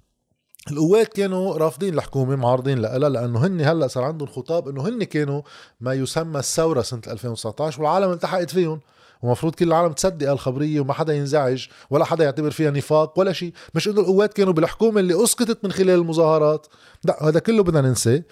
القوات 0.70 1.08
كانوا 1.08 1.56
رافضين 1.56 1.94
الحكومة 1.94 2.36
معارضين 2.36 2.78
لها 2.78 2.98
لأنه 2.98 3.46
هن 3.46 3.60
هلأ 3.60 3.86
صار 3.86 4.04
عندهم 4.04 4.28
خطاب 4.28 4.68
إنه 4.68 4.88
هن 4.88 5.04
كانوا 5.04 5.42
ما 5.80 5.94
يسمى 5.94 6.38
الثورة 6.38 6.82
سنة 6.82 7.00
2019 7.06 7.82
والعالم 7.82 8.12
التحقت 8.12 8.50
فيهم. 8.50 8.80
ومفروض 9.22 9.54
كل 9.54 9.68
العالم 9.68 9.92
تصدق 9.92 10.30
الخبريه 10.30 10.80
وما 10.80 10.92
حدا 10.92 11.14
ينزعج 11.14 11.66
ولا 11.90 12.04
حدا 12.04 12.24
يعتبر 12.24 12.50
فيها 12.50 12.70
نفاق 12.70 13.18
ولا 13.18 13.32
شيء. 13.32 13.52
مش 13.74 13.88
إنه 13.88 14.00
القوات 14.00 14.34
كانوا 14.34 14.52
بالحكومة 14.52 15.00
اللي 15.00 15.24
أسقطت 15.24 15.64
من 15.64 15.72
خلال 15.72 15.90
المظاهرات. 15.90 16.66
لا 17.04 17.28
هذا 17.28 17.38
كله 17.38 17.62
بدنا 17.62 17.80
ننساه. 17.80 18.22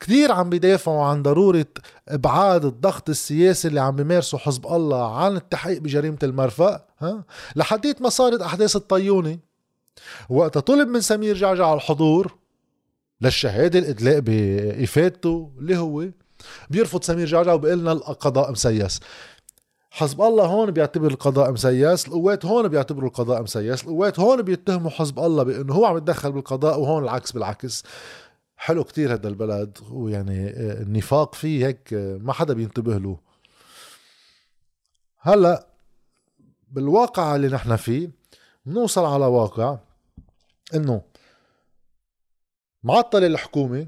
كثير 0.00 0.32
عم 0.32 0.50
بيدافعوا 0.50 1.04
عن 1.04 1.22
ضرورة 1.22 1.66
إبعاد 2.08 2.64
الضغط 2.64 3.08
السياسي 3.08 3.68
اللي 3.68 3.80
عم 3.80 3.96
بيمارسه 3.96 4.38
حزب 4.38 4.66
الله 4.66 5.16
عن 5.16 5.36
التحقيق 5.36 5.78
بجريمة 5.80 6.18
المرفأ 6.22 6.84
ها؟ 7.00 7.24
لحديت 7.56 8.02
ما 8.02 8.08
صارت 8.08 8.40
أحداث 8.40 8.76
الطيونة. 8.76 9.38
وقت 10.30 10.58
طلب 10.58 10.88
من 10.88 11.00
سمير 11.00 11.36
جعجع 11.36 11.74
الحضور 11.74 12.34
للشهادة 13.20 13.78
الإدلاء 13.78 14.20
بإفادته 14.20 15.52
اللي 15.58 15.76
هو 15.76 16.08
بيرفض 16.70 17.02
سمير 17.02 17.26
جعجع 17.26 17.52
وبيقول 17.52 17.78
لنا 17.78 17.92
القضاء 17.92 18.50
مسيس. 18.50 19.00
حزب 19.90 20.22
الله 20.22 20.44
هون 20.44 20.70
بيعتبر 20.70 21.10
القضاء 21.10 21.52
مسيس 21.52 22.08
القوات 22.08 22.46
هون 22.46 22.68
بيعتبروا 22.68 23.08
القضاء 23.08 23.42
مسيس 23.42 23.82
القوات 23.82 24.20
هون 24.20 24.42
بيتهموا 24.42 24.90
حزب 24.90 25.18
الله 25.18 25.42
بأنه 25.42 25.74
هو 25.74 25.84
عم 25.84 25.96
يتدخل 25.96 26.32
بالقضاء 26.32 26.80
وهون 26.80 27.04
العكس 27.04 27.32
بالعكس. 27.32 27.84
حلو 28.56 28.84
كتير 28.84 29.12
هذا 29.14 29.28
البلد 29.28 29.78
ويعني 29.90 30.48
آه، 30.48 30.82
النفاق 30.82 31.34
فيه 31.34 31.66
هيك 31.66 31.94
آه، 31.94 32.16
ما 32.16 32.32
حدا 32.32 32.54
بينتبه 32.54 32.98
له. 32.98 33.18
هلا 35.18 35.66
بالواقع 36.70 37.36
اللي 37.36 37.48
نحن 37.48 37.76
فيه 37.76 38.10
بنوصل 38.66 39.04
على 39.04 39.26
واقع 39.26 39.78
إنه 40.74 41.02
معطل 42.84 43.24
الحكومة 43.24 43.86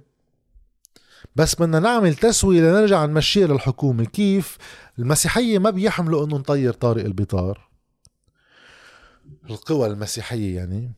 بس 1.37 1.55
بدنا 1.55 1.79
نعمل 1.79 2.15
تسوية 2.15 2.61
لنرجع 2.61 3.05
نمشيها 3.05 3.47
للحكومة. 3.47 4.05
كيف؟ 4.05 4.59
المسيحية 4.99 5.59
ما 5.59 5.71
بيحملوا 5.71 6.27
إنه 6.27 6.37
نطير 6.37 6.73
طارق 6.73 7.05
البطار. 7.05 7.69
القوى 9.51 9.87
المسيحية 9.87 10.57
يعني. 10.57 10.93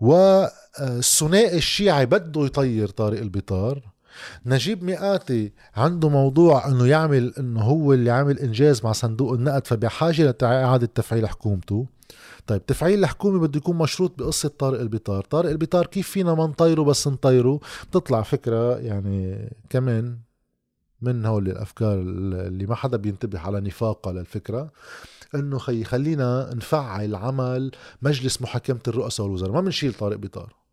والثنائي 0.00 1.56
الشيعي 1.56 2.06
بده 2.06 2.44
يطير 2.44 2.88
طارق 2.88 3.20
البطار. 3.20 3.94
نجيب 4.46 4.84
مئاتي 4.84 5.52
عنده 5.76 6.08
موضوع 6.08 6.68
إنه 6.68 6.86
يعمل 6.86 7.34
إنه 7.38 7.60
هو 7.60 7.92
اللي 7.92 8.10
عامل 8.10 8.38
إنجاز 8.38 8.84
مع 8.84 8.92
صندوق 8.92 9.32
النقد 9.32 9.66
فبحاجة 9.66 10.36
لاعاده 10.42 10.86
تفعيل 10.86 11.28
حكومته 11.28 11.86
طيب 12.46 12.66
تفعيل 12.66 12.98
الحكومة 12.98 13.38
بده 13.38 13.56
يكون 13.56 13.78
مشروط 13.78 14.18
بقصة 14.18 14.48
طارق 14.48 14.80
البطار 14.80 15.24
طارق 15.24 15.50
البطار 15.50 15.86
كيف 15.86 16.08
فينا 16.08 16.34
ما 16.34 16.46
نطيره 16.46 16.82
بس 16.82 17.08
نطيره؟ 17.08 17.60
بتطلع 17.90 18.22
فكرة 18.22 18.78
يعني 18.78 19.50
كمان 19.70 20.18
من 21.02 21.26
هول 21.26 21.48
الأفكار 21.48 21.94
اللي 22.00 22.66
ما 22.66 22.74
حدا 22.74 22.96
بينتبه 22.96 23.38
على 23.38 23.60
نفاقها 23.60 24.12
للفكرة 24.12 24.72
إنه 25.34 25.58
خي 25.58 25.84
خلينا 25.84 26.50
نفعل 26.54 27.14
عمل 27.14 27.70
مجلس 28.02 28.42
محاكمة 28.42 28.80
الرؤساء 28.88 29.26
والوزراء. 29.26 29.52
ما 29.52 29.60
بنشيل 29.60 29.94
طارق 29.94 30.16
بطار 30.16 30.63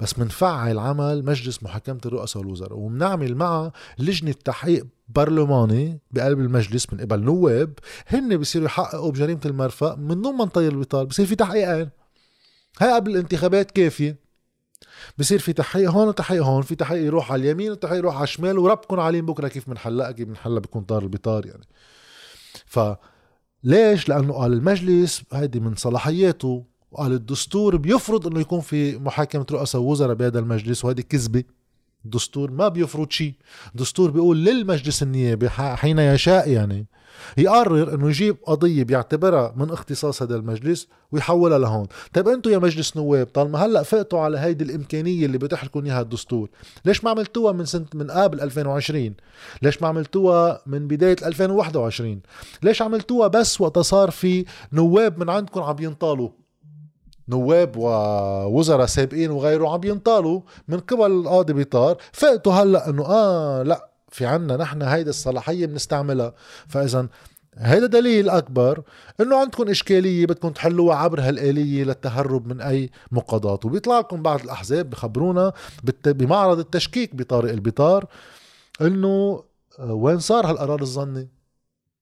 بس 0.00 0.18
منفعل 0.18 0.78
عمل 0.78 1.24
مجلس 1.24 1.62
محاكمة 1.62 2.00
الرؤساء 2.06 2.42
والوزراء. 2.42 2.78
وبنعمل 2.78 3.34
معه 3.34 3.72
لجنة 3.98 4.32
تحقيق 4.32 4.86
برلماني 5.08 6.00
بقلب 6.10 6.40
المجلس 6.40 6.92
من 6.92 7.00
قبل 7.00 7.20
نواب. 7.20 7.72
هن 8.06 8.36
بيصيروا 8.36 8.66
يحققوا 8.66 9.10
بجريمة 9.10 9.40
المرفأ 9.44 9.94
من 9.94 10.22
دون 10.22 10.34
ما 10.36 10.44
نطير 10.44 10.72
البطال 10.72 11.06
بصير 11.06 11.26
في 11.26 11.34
تحقيقين 11.36 11.90
هاي 12.80 12.92
قبل 12.92 13.10
الانتخابات 13.10 13.70
كافية. 13.70 14.24
بصير 15.18 15.38
في 15.38 15.52
تحقيق 15.52 15.90
هون 15.90 16.08
وتحقيق 16.08 16.42
هون. 16.42 16.62
في 16.62 16.74
تحقيق 16.74 17.02
يروح 17.02 17.32
على 17.32 17.42
اليمين 17.42 17.70
وتحقيق 17.70 17.98
يروح 17.98 18.14
على 18.16 18.24
الشمال. 18.24 18.58
وربكم 18.58 19.00
عليهم 19.00 19.26
بكرة 19.26 19.48
كيف 19.48 19.70
بنحلها 19.70 20.10
كيف 20.12 20.28
بنحلها 20.28 20.58
بيكون 20.58 20.82
طار 20.82 21.02
البطار 21.02 21.46
يعني. 21.46 21.66
ف 22.66 22.80
ليش؟ 23.64 24.08
لأنه 24.08 24.32
قال 24.32 24.52
المجلس 24.52 25.22
هيدي 25.32 25.60
من 25.60 25.74
صلاحياته. 25.74 26.64
وقال 26.94 27.12
الدستور 27.12 27.76
بيفرض 27.76 28.26
إنه 28.26 28.40
يكون 28.40 28.60
في 28.60 28.98
محاكمة 28.98 29.46
رؤساء 29.52 29.82
وزراء 29.82 30.14
بهذا 30.14 30.38
المجلس 30.38 30.84
وهذه 30.84 31.00
كذبة. 31.00 31.44
الدستور 32.04 32.50
ما 32.50 32.68
بيفرض 32.68 33.10
شيء. 33.10 33.34
الدستور 33.74 34.10
بيقول 34.10 34.44
للمجلس 34.44 35.02
النيابي 35.02 35.48
حين 35.50 35.98
يشاء 35.98 36.50
يعني 36.50 36.86
يقرر 37.38 37.94
إنه 37.94 38.08
يجيب 38.08 38.36
قضية 38.46 38.82
بيعتبرها 38.82 39.54
من 39.56 39.70
اختصاص 39.70 40.22
هذا 40.22 40.36
المجلس 40.36 40.88
ويحولها 41.12 41.58
لهون. 41.58 41.86
طيب 42.12 42.28
أنتم 42.28 42.50
يا 42.50 42.58
مجلس 42.58 42.96
نواب 42.96 43.26
طالما 43.26 43.58
هلأ 43.58 43.82
فقتوا 43.82 44.20
على 44.20 44.38
هيدي 44.38 44.64
الإمكانية 44.64 45.26
اللي 45.26 45.38
بتح 45.38 45.64
لكم 45.64 45.84
إياها 45.84 46.00
الدستور 46.00 46.48
ليش 46.84 47.04
ما 47.04 47.10
عملتوها 47.10 47.52
من 47.52 47.64
سنة 47.64 47.86
من 47.94 48.10
قبل 48.10 48.40
2020 48.40 49.14
ليش 49.62 49.82
ما 49.82 49.88
عملتوها 49.88 50.62
من 50.66 50.88
بداية 50.88 51.16
2021 51.22 52.20
ليش 52.62 52.82
عملتوها 52.82 53.28
بس 53.28 53.60
وقت 53.60 53.78
صار 53.78 54.10
في 54.10 54.44
نواب 54.72 55.18
من 55.18 55.30
عندكم 55.30 55.60
عم 55.60 55.76
ينطالوا؟ 55.80 56.43
نواب 57.28 57.76
ووزراء 57.76 58.86
سابقين 58.86 59.30
وغيره 59.30 59.68
عم 59.68 59.80
ينطالوا 59.84 60.40
من 60.68 60.78
قبل 60.78 61.06
القاضي 61.06 61.52
بيطار. 61.52 61.96
فقتوا 62.12 62.52
هلأ 62.52 62.88
إنه 62.88 63.04
آه 63.06 63.62
لأ 63.62 63.88
في 64.08 64.26
عنا 64.26 64.56
نحن 64.56 64.82
هيدي 64.82 65.10
الصلاحية 65.10 65.66
بنستعملها. 65.66 66.34
فإذا 66.68 67.08
هذا 67.56 67.86
دليل 67.86 68.30
أكبر 68.30 68.82
إنه 69.20 69.36
عندكم 69.36 69.70
إشكالية 69.70 70.26
بدكم 70.26 70.48
تحلوها 70.48 70.96
عبر 70.96 71.20
هالآلية 71.20 71.84
للتهرب 71.84 72.46
من 72.46 72.60
أي 72.60 72.90
مقاضات 73.12 73.64
وبيطلع 73.64 73.98
لكم 73.98 74.22
بعض 74.22 74.40
الأحزاب 74.40 74.90
بخبرونا 74.90 75.52
بمعرض 76.06 76.58
التشكيك 76.58 77.14
بطارق 77.14 77.52
البطار 77.52 78.06
إنه 78.80 79.44
آه، 79.78 79.92
وين 79.92 80.18
صار 80.18 80.46
هالقرار 80.46 80.82
الظني؟ 80.82 81.28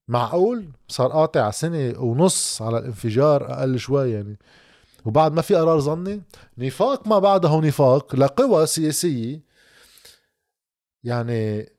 معقول؟ 0.09 0.69
صار 0.89 1.09
قاطع 1.13 1.51
سنة 1.51 1.95
ونص 1.99 2.63
على 2.63 2.79
الانفجار 2.79 3.53
أقل 3.53 3.79
شوي 3.79 4.11
يعني. 4.11 4.39
وبعد 5.05 5.33
ما 5.33 5.43
في 5.43 5.55
قرار 5.55 5.81
ظني 5.81 6.23
نفاق 6.59 7.09
ما 7.09 7.19
بعده 7.19 7.61
نفاق 7.61 8.17
لقوى 8.17 8.67
سياسية. 8.67 9.43
يعني 11.05 11.73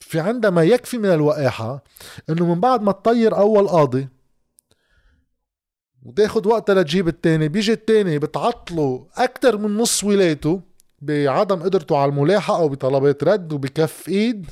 في 0.00 0.20
عندها 0.20 0.50
ما 0.50 0.62
يكفي 0.62 0.98
من 0.98 1.08
الوقاحة 1.08 1.84
إنه 2.30 2.54
من 2.54 2.60
بعد 2.60 2.82
ما 2.82 2.92
تطير 2.92 3.38
أول 3.38 3.68
قاضي 3.68 4.08
وتاخد 6.02 6.46
وقتها 6.46 6.74
لتجيب 6.74 7.08
التاني 7.08 7.48
بيجي 7.48 7.72
التاني 7.72 8.18
بتعطله 8.18 9.06
أكتر 9.16 9.58
من 9.58 9.76
نص 9.76 10.04
ولايته 10.04 10.60
بعدم 11.00 11.62
قدرته 11.62 11.96
على 11.96 12.10
الملاحقة 12.10 12.60
وبطلبات 12.62 13.24
رد 13.24 13.52
وبكف 13.52 14.08
إيد. 14.08 14.50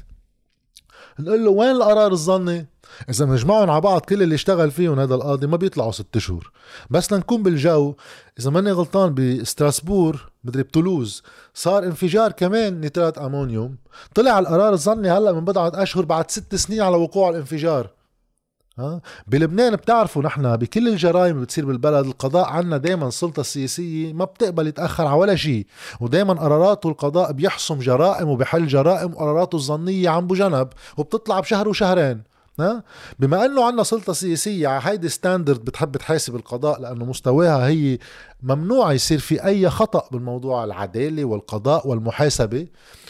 نقول 1.19 1.45
له 1.45 1.51
وين 1.51 1.71
القرار 1.71 2.13
الظني؟ 2.13 2.67
إذا 3.11 3.25
بنجمعهم 3.25 3.71
على 3.71 3.80
بعض 3.80 4.00
كل 4.00 4.23
اللي 4.23 4.35
اشتغل 4.35 4.71
فيهم 4.71 5.00
هذا 5.00 5.14
القاضي 5.14 5.47
ما 5.47 5.57
بيطلعوا 5.57 5.92
ست 5.92 6.18
شهور. 6.18 6.52
بس 6.90 7.12
لنكون 7.12 7.42
بالجو 7.42 7.95
إذا 8.38 8.50
ماني 8.50 8.71
غلطان 8.71 9.14
بستراسبور 9.14 10.30
مدري 10.45 10.62
بتولوز 10.62 11.23
صار 11.54 11.85
انفجار 11.85 12.33
كمان 12.33 12.80
نترات 12.80 13.18
أمونيوم. 13.18 13.76
طلع 14.14 14.38
القرار 14.38 14.73
الظني 14.73 15.11
هلأ 15.11 15.33
من 15.33 15.45
بضعة 15.45 15.73
أشهر 15.75 16.04
بعد 16.04 16.30
ست 16.30 16.54
سنين 16.54 16.83
على 16.83 16.97
وقوع 16.97 17.30
الانفجار. 17.30 17.90
ها؟ 18.78 19.00
بلبنان 19.26 19.76
بتعرفوا 19.76 20.23
نحن 20.23 20.57
بكل 20.57 20.88
الجرائم 20.88 21.35
اللي 21.35 21.47
بتصير 21.47 21.66
بالبلد 21.66 22.07
القضاء 22.07 22.47
عنا 22.47 22.76
دائما 22.76 23.09
السلطة 23.09 23.40
السياسية 23.40 24.12
ما 24.12 24.25
بتقبل 24.25 24.66
يتأخر 24.66 25.07
على 25.07 25.16
ولا 25.16 25.37
شيء. 25.37 25.66
ودائما 26.00 26.35
قراراته 26.35 26.88
القضاء 26.88 27.33
بيحسم 27.33 27.78
جرائم 27.78 28.28
وبحل 28.28 28.66
جرائم 28.66 29.12
وقراراته 29.12 29.57
الظنية 29.57 30.09
عم 30.09 30.26
بجنب 30.26 30.68
وبتطلع 30.97 31.40
بشهر 31.40 31.68
وشهرين. 31.68 32.23
بما 33.19 33.45
إنه 33.45 33.65
عندنا 33.65 33.83
سلطة 33.83 34.12
سياسية 34.12 34.69
على 34.69 34.81
هيدي 34.85 35.09
ستاندرد 35.09 35.65
بتحب 35.65 35.97
تحاسب 35.97 36.37
القضاء 36.37 36.81
لأنه 36.81 37.05
مستواها 37.05 37.67
هي 37.69 37.99
ممنوع 38.43 38.93
يصير 38.93 39.19
في 39.19 39.45
أي 39.45 39.71
خطأ 39.71 40.09
بالموضوع 40.12 40.65
العدالة 40.65 41.25
والقضاء 41.25 41.88
والمحاسبة 41.88 42.67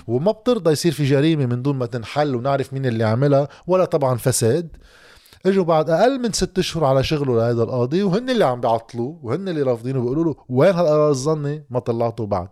وما 0.06 0.32
بترضى 0.32 0.70
يصير 0.70 0.92
في 0.92 1.04
جريمة 1.04 1.46
من 1.46 1.62
دون 1.62 1.76
ما 1.76 1.86
تنحل 1.86 2.34
ونعرف 2.34 2.72
مين 2.72 2.86
اللي 2.86 3.04
عملها 3.04 3.48
ولا 3.66 3.84
طبعا 3.84 4.16
فساد. 4.16 4.76
إجوا 5.46 5.64
بعد 5.64 5.90
أقل 5.90 6.20
من 6.20 6.32
ست 6.32 6.58
اشهر 6.58 6.84
على 6.84 7.04
شغله 7.04 7.36
لهذا 7.36 7.62
القاضي 7.62 8.02
وهن 8.02 8.30
اللي 8.30 8.44
عم 8.44 8.60
بيعطلوه 8.60 9.20
وهن 9.22 9.48
اللي 9.48 9.62
رافضينه 9.62 10.00
بيقولوا 10.00 10.24
له 10.24 10.36
وين 10.48 10.74
هالقرار 10.74 11.10
الظني 11.10 11.66
ما 11.70 11.80
طلعته 11.80 12.26
بعد. 12.26 12.48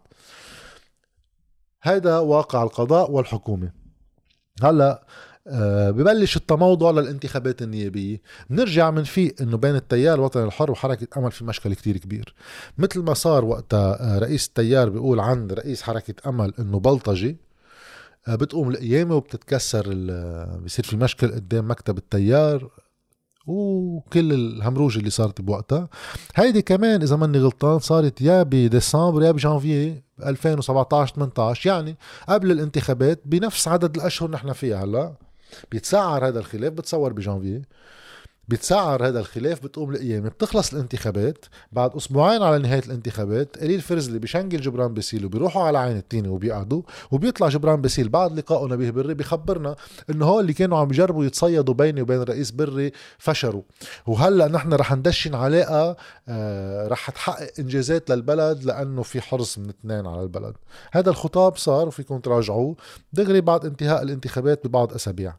هذا 1.82 2.18
واقع 2.18 2.62
القضاء 2.62 3.10
والحكومة. 3.10 3.72
هلأ 4.62 5.06
ببلش 5.90 6.36
التموضع 6.36 6.90
للانتخابات 6.90 7.62
النيابية. 7.62 8.20
بنرجع 8.50 9.02
في 9.02 9.34
إنه 9.40 9.56
بين 9.56 9.74
التيار 9.74 10.14
الوطني 10.14 10.44
الحر 10.44 10.70
وحركة 10.70 11.18
أمل 11.20 11.32
في 11.32 11.44
مشكل 11.44 11.74
كتير 11.74 11.96
كبير. 11.96 12.34
مثل 12.78 13.00
ما 13.00 13.14
صار 13.14 13.44
وقتها 13.44 14.16
آه، 14.16 14.18
رئيس 14.18 14.46
التيار 14.46 14.88
بيقول 14.88 15.20
عن 15.20 15.50
رئيس 15.50 15.82
حركة 15.82 16.28
أمل 16.28 16.52
إنه 16.58 16.78
بلطجي. 16.78 17.36
آه، 18.28 18.34
بتقوم 18.34 18.68
القيامة 18.70 19.14
وبتتكسر 19.14 19.84
بصير 20.64 20.84
في 20.84 20.96
مشكل 20.96 21.32
قدام 21.32 21.70
مكتب 21.70 21.98
التيار. 21.98 22.70
وكل 23.46 24.32
الهمروج 24.32 24.98
اللي 24.98 25.10
صارت 25.10 25.40
بوقتها. 25.40 25.88
هيدي 26.34 26.62
كمان 26.62 27.02
إذا 27.02 27.16
ماني 27.16 27.38
غلطان 27.38 27.78
صارت 27.78 28.20
يا 28.20 28.42
بديسمبر 28.42 29.22
يا 29.22 29.30
بجانفية 29.30 30.04
2017 30.26 31.14
18 31.14 31.70
يعني 31.70 31.96
قبل 32.28 32.50
الانتخابات 32.50 33.20
بنفس 33.24 33.68
عدد 33.68 33.96
الأشهر 33.96 34.30
نحن 34.30 34.52
فيها 34.52 34.84
هلأ. 34.84 35.25
بيتسعر 35.70 36.28
هذا 36.28 36.38
الخلاف 36.38 36.72
بتصور 36.72 37.12
بجانفيه. 37.12 37.62
بيتسعر 38.48 39.06
هذا 39.06 39.20
الخلاف 39.20 39.64
بتقوم 39.64 39.90
القيامة. 39.90 40.28
بتخلص 40.28 40.72
الانتخابات 40.72 41.44
بعد 41.72 41.96
أسبوعين 41.96 42.42
على 42.42 42.58
نهاية 42.58 42.82
الانتخابات 42.86 43.58
إيلي 43.58 43.80
فرزلي 43.80 44.18
بشنكل 44.18 44.60
جبران 44.60 44.94
باسيل 44.94 45.24
وبيروحوا 45.24 45.62
على 45.62 45.78
عين 45.78 45.96
التيني 45.96 46.28
وبيقعدوا 46.28 46.82
وبيطلع 47.10 47.48
جبران 47.48 47.80
باسيل 47.80 48.08
بعد 48.08 48.38
لقائه 48.38 48.66
نبيه 48.66 48.90
بري 48.90 49.14
بيخبرنا 49.14 49.76
إنه 50.10 50.26
هو 50.26 50.40
اللي 50.40 50.52
كانوا 50.52 50.78
عم 50.78 50.90
يجربوا 50.90 51.24
يتصيدوا 51.24 51.74
بيني 51.74 52.02
وبين 52.02 52.22
رئيس 52.22 52.50
بري 52.50 52.92
فشلوا 53.18 53.62
وهلأ 54.06 54.48
نحن 54.48 54.72
رح 54.72 54.92
ندشن 54.92 55.34
علاقة 55.34 55.96
آه 56.28 56.88
رح 56.88 57.10
تحقق 57.10 57.52
إنجازات 57.58 58.10
للبلد 58.10 58.64
لأنه 58.64 59.02
في 59.02 59.20
حرص 59.20 59.58
من 59.58 59.68
اثنين 59.68 60.06
على 60.06 60.22
البلد. 60.22 60.54
هذا 60.92 61.10
الخطاب 61.10 61.56
صار 61.56 61.88
وفيكم 61.88 62.18
تراجعوه. 62.18 62.76
دغري 63.12 63.40
بعد 63.40 63.64
انتهاء 63.64 64.02
الانتخابات 64.02 64.66
ببعض 64.66 64.92
أسابيع. 64.92 65.34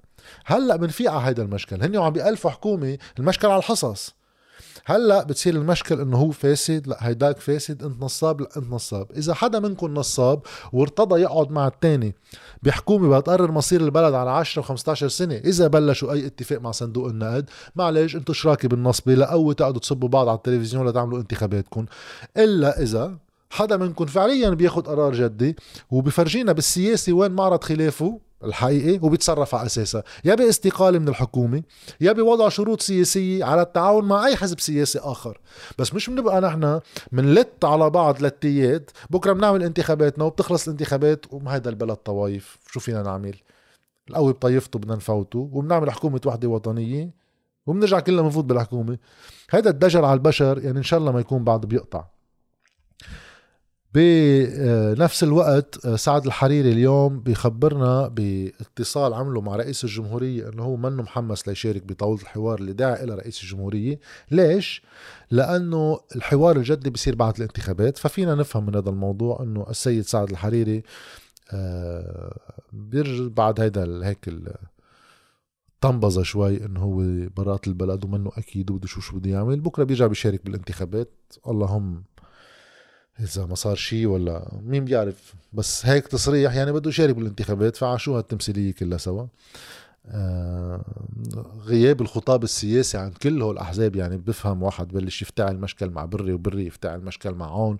هلأ 0.46 0.76
بنفيق 0.76 1.12
على 1.12 1.28
هيدا 1.28 1.44
المشكل. 1.44 1.84
هن 1.84 1.96
عم 1.98 2.13
بيألفوا 2.13 2.52
حكومة 2.52 2.98
المشكل 3.20 3.48
على 3.48 3.58
الحصص. 3.58 4.18
هلأ 4.86 5.24
بتصير 5.24 5.56
المشكل 5.56 6.02
إنه 6.02 6.18
هو 6.18 6.32
فاسد 6.32 6.88
لأ 6.88 6.98
هيداك 7.00 7.38
فاسد 7.40 7.84
إنت 7.84 8.04
نصاب 8.04 8.42
لأ 8.42 8.50
إنت 8.58 8.72
نصاب. 8.72 9.12
إذا 9.12 9.34
حدا 9.34 9.60
منكم 9.60 9.94
نصاب 9.94 10.42
وارتضى 10.74 11.22
يقعد 11.22 11.52
مع 11.52 11.68
الثاني 11.68 12.16
بحكومة 12.63 13.20
بتقرر 13.20 13.52
مصير 13.52 13.82
البلد 13.82 14.13
على 14.13 14.30
10 14.30 14.62
و15 14.62 14.94
سنة 14.94 15.36
إذا 15.36 15.68
بلشوا 15.68 16.12
أي 16.13 16.26
اتفاق 16.26 16.62
مع 16.62 16.72
صندوق 16.72 17.08
النقد 17.08 17.50
معلش 17.76 18.16
أنتم 18.16 18.34
شراكه 18.34 18.68
بالنصبه 18.68 19.16
لقوه 19.16 19.54
تقعدوا 19.54 19.80
تصبوا 19.80 20.10
بعض 20.10 20.28
على 20.28 20.38
التلفزيون 20.38 20.88
لتعملوا 20.88 21.20
انتخاباتكم. 21.20 21.86
إلا 22.38 22.82
إذا 22.82 23.18
حدا 23.50 23.78
منكم 23.78 24.06
فعليا 24.06 24.50
بياخد 24.50 24.88
قرار 24.88 25.13
جدي 25.13 25.56
وبفرجينا 25.92 26.52
بالسياسة 26.52 27.13
وين 27.13 27.32
معرض 27.32 27.63
خلافه 27.63 28.20
الحقيقي 28.43 29.00
وبيتصرف 29.02 29.56
على 29.56 29.65
أساسها. 29.65 30.04
يا 30.26 30.36
باستقالة 30.36 31.00
من 31.00 31.08
الحكومة 31.08 31.63
يا 32.02 32.12
بوضع 32.12 32.50
شروط 32.50 32.82
سياسية 32.82 33.45
على 33.45 33.62
التعاون 33.62 34.06
مع 34.06 34.26
أي 34.26 34.36
حزب 34.36 34.60
سياسي 34.60 35.00
آخر. 35.00 35.39
بس 35.80 35.93
مش 35.93 36.10
بنبقى 36.10 36.41
نحن 36.41 36.80
منلت 37.12 37.65
على 37.65 37.89
بعض 37.89 38.21
لتيات 38.21 38.91
بكرة 39.10 39.34
بنعمل 39.34 39.63
انتخاباتنا 39.63 40.23
وبتخلص 40.23 40.67
الانتخابات 40.67 41.26
وما 41.34 41.56
هيدا 41.56 41.69
البلد 41.69 41.95
طوايف. 41.95 42.58
شو 42.71 42.80
فينا 42.80 43.04
نعمل؟ 43.04 43.36
القوي 44.10 44.34
بطيفته 44.34 44.80
بدنا 44.80 44.95
نفوته 44.95 45.50
وبنعمل 45.54 45.91
حكومة 45.91 46.21
وحدة 46.26 46.47
وطنية 46.47 47.10
وبنرجع 47.67 48.00
كلنا 48.00 48.21
بنفوت 48.21 48.45
بالحكومة. 48.45 48.97
هيدا 49.52 49.69
الدجل 49.69 50.06
على 50.06 50.13
البشر 50.13 50.60
يعني 50.63 50.78
إن 50.78 50.84
شاء 50.84 51.00
الله 51.00 51.12
ما 51.12 51.19
يكون 51.19 51.43
بعد 51.43 51.65
بيقطع. 51.65 52.16
بنفس 53.93 55.23
الوقت 55.23 55.86
آه، 55.86 55.95
سعد 55.95 56.26
الحريري 56.26 56.71
اليوم 56.71 57.19
بيخبرنا 57.19 58.08
باتصال 58.08 59.13
عمله 59.13 59.41
مع 59.41 59.56
رئيس 59.56 59.84
الجمهورية 59.84 60.50
إنه 60.50 60.63
هو 60.63 60.78
منه 60.78 61.04
محمس 61.04 61.47
ليشارك 61.47 61.84
بطاولة 61.84 62.21
الحوار 62.21 62.60
اللي 62.60 62.73
داعي 62.73 63.04
إلى 63.04 63.15
رئيس 63.15 63.43
الجمهورية. 63.43 64.00
ليش؟ 64.32 64.82
لأنه 65.32 66.00
الحوار 66.15 66.58
الجدي 66.58 66.89
بيصير 66.89 67.15
بعد 67.15 67.36
الانتخابات 67.36 67.97
ففينا 67.97 68.36
نفهم 68.36 68.65
من 68.65 68.76
هذا 68.76 68.89
الموضوع 68.89 69.43
إنه 69.43 69.65
السيد 69.69 70.02
سعد 70.04 70.30
الحريري 70.30 70.84
آه، 71.52 72.38
بيرجع 72.73 73.28
بعد 73.28 73.60
هيدا 73.60 74.08
هيك 74.08 74.30
طنبظة 75.82 76.23
شوي 76.23 76.65
إنه 76.65 76.80
هو 76.80 77.28
برات 77.38 77.67
البلد 77.67 78.06
ومنه 78.06 78.32
أكيد 78.38 78.71
وبده 78.71 78.88
شو 78.88 79.02
شو 79.02 79.17
بده 79.17 79.30
يعمل. 79.32 79.60
بكرة 79.60 79.84
بيرجع 79.84 80.08
بيشارك 80.08 80.45
بالانتخابات. 80.45 81.13
اللهم 81.47 82.04
إذا 83.19 83.45
ما 83.45 83.56
صار 83.56 83.75
شيء 83.75 84.06
ولا 84.08 84.51
مين 84.65 84.86
بيعرف. 84.86 85.34
بس 85.53 85.86
هيك 85.86 86.08
تصريح 86.08 86.56
يعني 86.56 86.71
بده 86.71 86.89
يشارك 86.89 87.15
بالانتخابات 87.15 87.75
فعاشوها 87.75 88.19
التمثيلية 88.19 88.73
كلها 88.73 88.97
سوا. 88.97 89.25
آه 90.10 90.82
غياب 91.65 92.01
الخطاب 92.01 92.43
السياسي 92.43 92.97
عن 92.97 93.12
كل 93.12 93.41
هول 93.41 93.53
الأحزاب 93.53 93.95
يعني 93.95 94.17
بفهم 94.17 94.63
واحد 94.63 94.88
بلش 94.88 95.21
يفتعل 95.21 95.58
مشكل 95.58 95.89
مع 95.89 96.06
بري 96.06 96.34
وبري 96.34 96.65
يفتعل 96.65 96.99
مشكل 96.99 97.32
مع 97.32 97.51
عون 97.51 97.77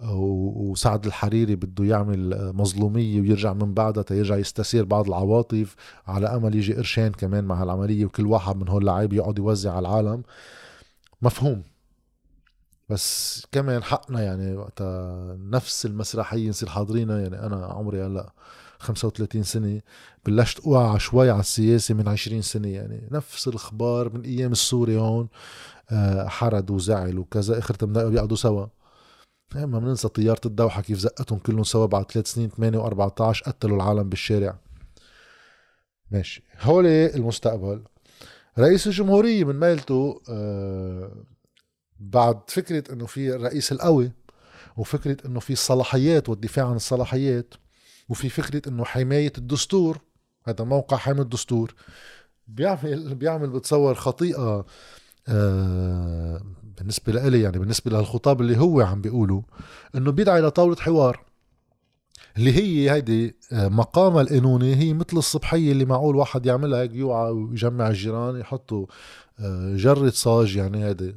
وسعد 0.00 1.06
الحريري 1.06 1.56
بده 1.56 1.84
يعمل 1.84 2.52
مظلومية 2.54 3.20
ويرجع 3.20 3.52
من 3.52 3.74
بعدها 3.74 4.02
تيرجع 4.02 4.36
يستثير 4.36 4.84
بعض 4.84 5.06
العواطف 5.08 5.76
على 6.06 6.26
أمل 6.26 6.54
يجي 6.54 6.74
قرشين 6.74 7.12
كمان 7.12 7.44
مع 7.44 7.62
هالعملية 7.62 8.04
وكل 8.04 8.26
واحد 8.26 8.56
من 8.56 8.68
هول 8.68 8.82
اللعيب 8.82 9.12
يقعد 9.12 9.38
يوزع 9.38 9.72
على 9.72 9.88
العالم. 9.88 10.22
مفهوم. 11.22 11.62
بس 12.88 13.42
كمان 13.52 13.82
حقنا 13.82 14.22
يعني 14.22 14.56
وقتها 14.56 15.36
نفس 15.40 15.86
المسرحية 15.86 16.48
نصير 16.48 16.68
حاضرينها 16.68 17.20
يعني 17.20 17.46
أنا 17.46 17.66
عمري 17.66 18.02
هلأ 18.06 18.32
35 18.78 19.42
سنة 19.42 19.80
بلشت 20.26 20.60
أوعى 20.60 20.98
شوي 20.98 21.30
على 21.30 21.40
السياسة 21.40 21.94
من 21.94 22.08
20 22.08 22.42
سنة. 22.42 22.68
يعني 22.68 23.08
نفس 23.12 23.48
الأخبار 23.48 24.12
من 24.14 24.22
أيام 24.24 24.52
السوري 24.52 24.96
هون. 24.96 25.28
آه، 25.90 26.28
حرد 26.28 26.70
وزعل 26.70 27.18
وكذا. 27.18 27.58
آخر 27.58 27.76
بيقعدوا 27.82 28.36
سوا. 28.36 28.66
ما 29.54 29.78
بننسى 29.78 30.08
طيارة 30.08 30.40
الدوحة 30.46 30.82
كيف 30.82 30.98
زقتهم 30.98 31.38
كلهم 31.38 31.62
سوا 31.64 31.86
بعد 31.86 32.12
ثلاث 32.12 32.26
سنين 32.26 32.48
8 32.50 32.78
و14 32.78 33.42
قتلوا 33.42 33.76
العالم 33.76 34.08
بالشارع. 34.08 34.58
ماشي. 36.10 36.42
هولي 36.60 37.14
المستقبل. 37.14 37.82
رئيس 38.58 38.86
الجمهورية 38.86 39.44
من 39.44 39.60
ميلته 39.60 40.22
آه، 40.30 41.10
بعد 42.00 42.50
فكرة 42.50 42.92
إنه 42.92 43.06
في 43.06 43.34
الرئيس 43.34 43.72
القوي 43.72 44.12
وفكرة 44.76 45.16
إنه 45.26 45.40
في 45.40 45.52
الصلاحيات 45.52 46.28
والدفاع 46.28 46.68
عن 46.68 46.76
الصلاحيات 46.76 47.54
وفي 48.08 48.28
فكرة 48.28 48.68
إنه 48.68 48.84
حماية 48.84 49.32
الدستور 49.38 49.98
هذا 50.44 50.64
موقع 50.64 50.96
حامي 50.96 51.20
الدستور 51.20 51.74
بيعمل 52.48 53.14
بيعمل 53.14 53.50
بتصور 53.50 53.94
خطيئة 53.94 54.66
آه 55.28 56.40
بالنسبة 56.78 57.12
لإلي 57.12 57.42
يعني 57.42 57.58
بالنسبة 57.58 57.98
للخطاب 57.98 58.40
اللي 58.40 58.58
هو 58.58 58.80
عم 58.80 59.00
بيقوله 59.00 59.42
إنه 59.94 60.12
بيدعي 60.12 60.40
لطاولة 60.40 60.76
حوار 60.76 61.24
اللي 62.36 62.52
هي 62.52 62.90
هيدي 62.90 63.36
آه، 63.52 63.68
مقامها 63.68 64.20
القانوني 64.20 64.76
هي 64.76 64.92
مثل 64.92 65.16
الصبحية 65.16 65.72
اللي 65.72 65.84
معقول 65.84 66.16
واحد 66.16 66.46
يعملها 66.46 66.82
هيك 66.82 66.92
يوعى 66.92 67.30
ويجمع 67.30 67.88
الجيران 67.88 68.40
يحطوا 68.40 68.86
آه، 69.40 69.76
جرة 69.76 70.10
صاج 70.10 70.56
يعني 70.56 70.84
هيدي. 70.84 71.14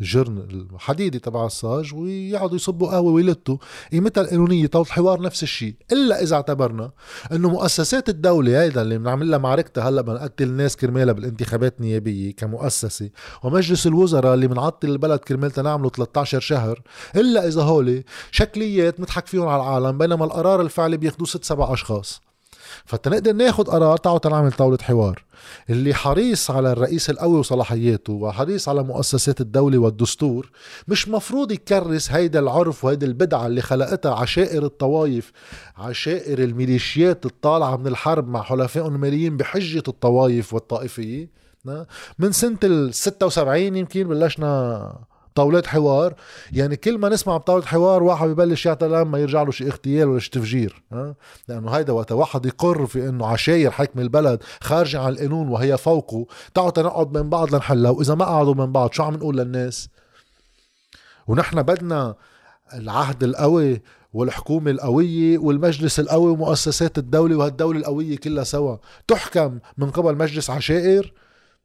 جرن 0.00 0.38
الحديدي 0.38 1.18
تبع 1.18 1.46
الصاج 1.46 1.94
ويقعدوا 1.94 2.56
يصبوا 2.56 2.88
قهوة 2.88 3.12
ويلتوا. 3.12 3.56
قيمتها 3.92 4.20
القانونية 4.20 4.66
طاوله 4.66 4.86
الحوار 4.88 5.22
نفس 5.22 5.42
الشيء. 5.42 5.74
إلا 5.92 6.22
إذا 6.22 6.36
اعتبرنا 6.36 6.90
إنه 7.32 7.48
مؤسسات 7.48 8.08
الدولة 8.08 8.62
هيدا 8.62 8.82
اللي 8.82 8.98
بنعمل 8.98 9.30
لها 9.30 9.38
معركتها 9.38 9.88
هلأ 9.88 10.02
بنقتل 10.02 10.44
الناس 10.44 10.76
كرمالها 10.76 11.12
بالانتخابات 11.12 11.80
النيابية 11.80 12.34
كمؤسسة. 12.34 13.10
ومجلس 13.42 13.86
الوزراء 13.86 14.34
اللي 14.34 14.46
بنعطل 14.46 14.88
البلد 14.88 15.20
كرمال 15.20 15.52
نعمله 15.58 15.90
13 15.90 16.40
شهر. 16.40 16.82
إلا 17.16 17.46
إذا 17.48 17.62
هولي 17.62 18.04
شكليات 18.30 19.00
نضحك 19.00 19.26
فيهم 19.26 19.48
على 19.48 19.62
العالم 19.62 19.98
بينما 19.98 20.24
القرار 20.24 20.60
الفعلي 20.60 20.96
بياخدوه 20.96 21.26
ست 21.26 21.44
سبع 21.44 21.72
أشخاص. 21.72 22.25
فتنقدر 22.84 23.32
ناخد 23.32 23.68
قرار 23.68 23.96
تعالوا 23.96 24.18
تنعمل 24.18 24.52
طاولة 24.52 24.78
حوار. 24.82 25.24
اللي 25.70 25.94
حريص 25.94 26.50
على 26.50 26.72
الرئيس 26.72 27.10
القوي 27.10 27.38
وصلاحياته 27.38 28.12
وحريص 28.12 28.68
على 28.68 28.82
مؤسسات 28.82 29.40
الدولة 29.40 29.78
والدستور 29.78 30.50
مش 30.88 31.08
مفروض 31.08 31.52
يكرس 31.52 32.10
هيدا 32.10 32.38
العرف 32.38 32.84
وهيدا 32.84 33.06
البدعة 33.06 33.46
اللي 33.46 33.60
خلقتها 33.60 34.14
عشائر 34.14 34.64
الطوايف 34.64 35.32
عشائر 35.76 36.38
الميليشيات 36.38 37.26
الطالعة 37.26 37.76
من 37.76 37.86
الحرب 37.86 38.28
مع 38.28 38.42
حلفائهم 38.42 38.94
الماليين 38.94 39.36
بحجة 39.36 39.82
الطوايف 39.88 40.54
والطائفية 40.54 41.30
من 42.18 42.32
سنة 42.32 42.58
ال 42.64 42.94
76 42.94 43.76
يمكن 43.76 44.08
بلشنا 44.08 44.98
طاولات 45.36 45.66
حوار 45.66 46.14
يعني 46.52 46.76
كل 46.76 46.98
ما 46.98 47.08
نسمع 47.08 47.36
بطاولة 47.36 47.66
حوار 47.66 48.02
واحد 48.02 48.28
ببلش 48.28 48.66
يعطي 48.66 48.88
لما 48.88 49.18
يرجع 49.18 49.42
له 49.42 49.50
شي 49.50 49.66
اغتيال 49.66 50.08
ولا 50.08 50.18
شي 50.18 50.30
تفجير 50.30 50.82
ها؟ 50.92 51.14
لأنه 51.48 51.70
هيدا 51.70 51.92
وقت 51.92 52.12
واحد 52.12 52.46
يقر 52.46 52.86
في 52.86 53.08
إنه 53.08 53.26
عشاير 53.26 53.70
حكم 53.70 54.00
البلد 54.00 54.42
خارجة 54.60 55.00
عن 55.00 55.12
القانون 55.12 55.48
وهي 55.48 55.76
فوقه 55.76 56.26
تعالوا 56.54 56.82
نقعد 56.82 57.18
من 57.18 57.30
بعض 57.30 57.54
لنحلها 57.54 57.90
واذا 57.90 58.14
ما 58.14 58.24
قعدوا 58.24 58.54
من 58.54 58.72
بعض 58.72 58.92
شو 58.92 59.02
عم 59.02 59.14
نقول 59.14 59.36
للناس؟ 59.36 59.88
ونحن 61.26 61.62
بدنا 61.62 62.14
العهد 62.74 63.24
القوي 63.24 63.82
والحكومة 64.12 64.70
القوية 64.70 65.38
والمجلس 65.38 66.00
القوي 66.00 66.30
ومؤسسات 66.30 66.98
الدولة 66.98 67.36
وهالدولة 67.36 67.78
القوية 67.78 68.16
كلها 68.16 68.44
سوا. 68.44 68.76
تحكم 69.08 69.58
من 69.78 69.90
قبل 69.90 70.16
مجلس 70.16 70.50
عشائر 70.50 71.12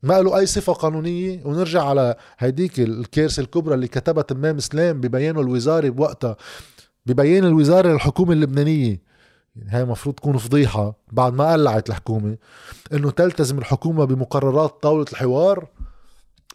ما 0.03 0.21
له 0.21 0.37
أي 0.37 0.45
صفة 0.45 0.73
قانونية. 0.73 1.41
ونرجع 1.45 1.83
على 1.83 2.15
هيديك 2.39 2.79
الكارثه 2.79 3.41
الكبرى 3.41 3.75
اللي 3.75 3.87
كتبها 3.87 4.23
تمام 4.23 4.59
سلام 4.59 5.01
ببيانه 5.01 5.41
الوزاري 5.41 5.89
بوقتها. 5.89 6.35
ببيان 7.05 7.45
الوزارة 7.45 7.93
للحكومة 7.93 8.33
اللبنانية. 8.33 9.01
يعني 9.55 9.69
هاي 9.71 9.81
المفروض 9.81 10.15
تكون 10.15 10.37
فضيحة 10.37 10.95
بعد 11.11 11.33
ما 11.33 11.53
قلعت 11.53 11.89
الحكومة 11.89 12.37
إنه 12.93 13.11
تلتزم 13.11 13.57
الحكومة 13.57 14.05
بمقررات 14.05 14.83
طاولة 14.83 15.05
الحوار. 15.11 15.67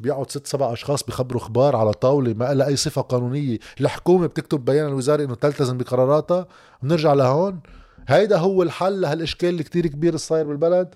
بيقعد 0.01 0.31
ست 0.31 0.47
سبع 0.47 0.73
أشخاص 0.73 1.05
بيخبروا 1.05 1.41
أخبار 1.41 1.77
على 1.77 1.93
طاولة 1.93 2.35
ما 2.35 2.55
لها 2.55 2.67
أي 2.67 2.77
صفة 2.77 3.03
قانونية. 3.03 3.59
الحكومة 3.81 4.27
بتكتب 4.27 4.65
بيان 4.65 4.87
الوزاري 4.87 5.25
إنه 5.25 5.35
تلتزم 5.35 5.79
بقراراتها. 5.79 6.47
بنرجع 6.83 7.13
لهون. 7.13 7.61
هيدا 8.09 8.39
هو 8.39 8.63
الحل 8.63 9.01
لهالإشكال 9.01 9.49
اللي 9.49 9.63
كتير 9.63 9.87
كبير 9.87 10.15
الصاير 10.15 10.47
بالبلد. 10.47 10.95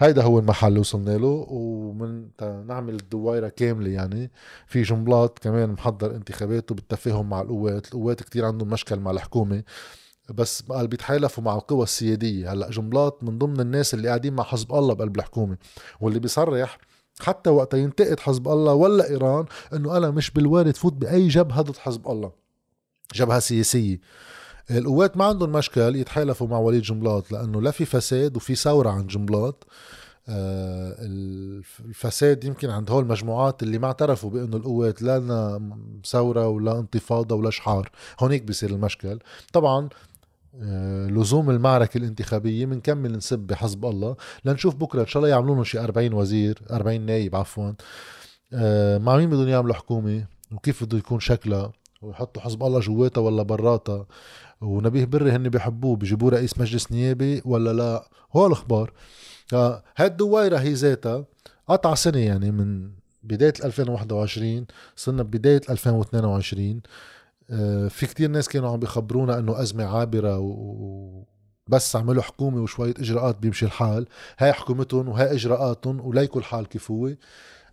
هيدا 0.00 0.22
هو 0.22 0.38
المحل 0.38 0.68
اللي 0.68 0.80
وصلنا 0.80 1.10
له 1.18 1.46
ومن 1.48 2.28
نعمل 2.66 2.94
الدويرة 2.94 3.48
كاملة 3.48 3.90
يعني. 3.90 4.30
في 4.66 4.82
جنبلاط 4.82 5.38
كمان 5.38 5.70
محضر 5.70 6.16
انتخاباته 6.16 6.74
بالتفاهم 6.74 7.28
مع 7.28 7.40
القوات 7.40 7.86
القوات 7.86 8.22
كتير 8.22 8.44
عندهم 8.44 8.68
مشكل 8.68 9.00
مع 9.00 9.10
الحكومة. 9.10 9.62
بس 10.34 10.62
قال 10.62 10.88
بيتحالفوا 10.88 11.44
مع 11.44 11.54
القوى 11.54 11.82
السيادية. 11.82 12.52
هلأ 12.52 12.70
جنبلاط 12.70 13.24
من 13.24 13.38
ضمن 13.38 13.60
الناس 13.60 13.94
اللي 13.94 14.08
قاعدين 14.08 14.34
مع 14.34 14.44
حزب 14.44 14.74
الله 14.74 14.94
بقلب 14.94 15.16
الحكومة. 15.16 15.56
واللي 16.00 16.18
بيصرح 16.20 16.78
حتى 17.20 17.50
وقت 17.50 17.74
ينتقد 17.74 18.20
حزب 18.20 18.48
الله 18.48 18.74
ولا 18.74 19.10
إيران 19.10 19.44
إنه 19.72 19.96
أنا 19.96 20.10
مش 20.10 20.30
بالوارد 20.30 20.76
فوت 20.76 20.92
بأي 20.92 21.28
جبهة 21.28 21.62
ضد 21.62 21.76
حزب 21.76 22.08
الله. 22.08 22.32
جبهة 23.14 23.38
سياسية. 23.38 24.00
القوات 24.70 25.16
ما 25.16 25.24
عندهم 25.24 25.52
مشكل 25.52 25.96
يتحالفوا 25.96 26.46
مع 26.46 26.58
وليد 26.58 26.82
جنبلاط 26.82 27.32
لأنه 27.32 27.62
لا 27.62 27.70
في 27.70 27.84
فساد 27.84 28.36
وفي 28.36 28.54
ثورة 28.54 28.90
عن 28.90 29.06
جنبلاط. 29.06 29.66
آه 30.28 30.96
الفساد 31.84 32.44
يمكن 32.44 32.70
عند 32.70 32.90
هول 32.90 33.02
المجموعات 33.02 33.62
اللي 33.62 33.78
ما 33.78 33.86
اعترفوا 33.86 34.30
بأنه 34.30 34.56
القوات 34.56 35.02
لا 35.02 35.60
ثورة 36.06 36.48
ولا 36.48 36.78
انتفاضة 36.78 37.34
ولا 37.34 37.50
شحار. 37.50 37.90
هونيك 38.20 38.42
بيصير 38.42 38.70
المشكل. 38.70 39.18
طبعا 39.52 39.88
آه 40.62 41.06
لزوم 41.06 41.50
المعركة 41.50 41.98
الانتخابية 41.98 42.66
بنكمل 42.66 43.12
نسب 43.12 43.38
بحزب 43.38 43.86
الله. 43.86 44.16
لنشوف 44.44 44.74
بكرة 44.74 45.00
إن 45.00 45.06
شاء 45.06 45.22
الله 45.22 45.34
يعملوا 45.34 45.54
لهم 45.54 45.64
شي 45.64 45.80
40 45.80 46.12
وزير 46.12 46.62
40 46.70 47.00
نايب 47.00 47.36
عفوا. 47.36 47.72
آه 48.52 48.98
مع 48.98 49.16
مين 49.16 49.30
بدهم 49.30 49.48
يعملوا 49.48 49.74
حكومة؟ 49.74 50.24
وكيف 50.52 50.84
بده 50.84 50.98
يكون 50.98 51.20
شكلها؟ 51.20 51.72
ويحطوا 52.02 52.42
حزب 52.42 52.62
الله 52.62 52.80
جواتها 52.80 53.20
ولا 53.20 53.42
براتها. 53.42 54.06
ونبيه 54.60 55.04
بري 55.04 55.30
هن 55.30 55.48
بيحبوه 55.48 55.96
بيجيبوه 55.96 56.30
رئيس 56.30 56.58
مجلس 56.58 56.92
نيابي 56.92 57.42
ولا 57.44 57.72
لا؟ 57.72 58.08
هو 58.32 58.46
الأخبار. 58.46 58.92
هاي 59.52 60.06
الدويرة 60.06 60.58
هي 60.58 60.72
ذاتها 60.72 61.24
قطع 61.68 61.94
سنة 61.94 62.18
يعني 62.18 62.50
من 62.50 62.90
بداية 63.22 63.52
2021 63.64 64.66
صرنا 64.96 65.22
ببداية 65.22 65.60
2022 65.70 66.80
آه، 67.50 67.88
في 67.88 68.06
كتير 68.06 68.30
ناس 68.30 68.48
كانوا 68.48 68.70
عم 68.70 68.80
بيخبرونا 68.80 69.38
إنه 69.38 69.62
أزمة 69.62 69.84
عابرة 69.84 70.38
و 70.38 71.22
بس 71.68 71.96
عملوا 71.96 72.22
حكومة 72.22 72.62
وشوية 72.62 72.94
إجراءات 72.98 73.38
بيمشي 73.38 73.66
الحال. 73.66 74.06
هاي 74.38 74.52
حكومتهم 74.52 75.08
وهاي 75.08 75.32
إجراءاتهم 75.32 76.00
وليكوا 76.00 76.40
الحال 76.40 76.68
كيف 76.68 76.90
هو. 76.90 77.10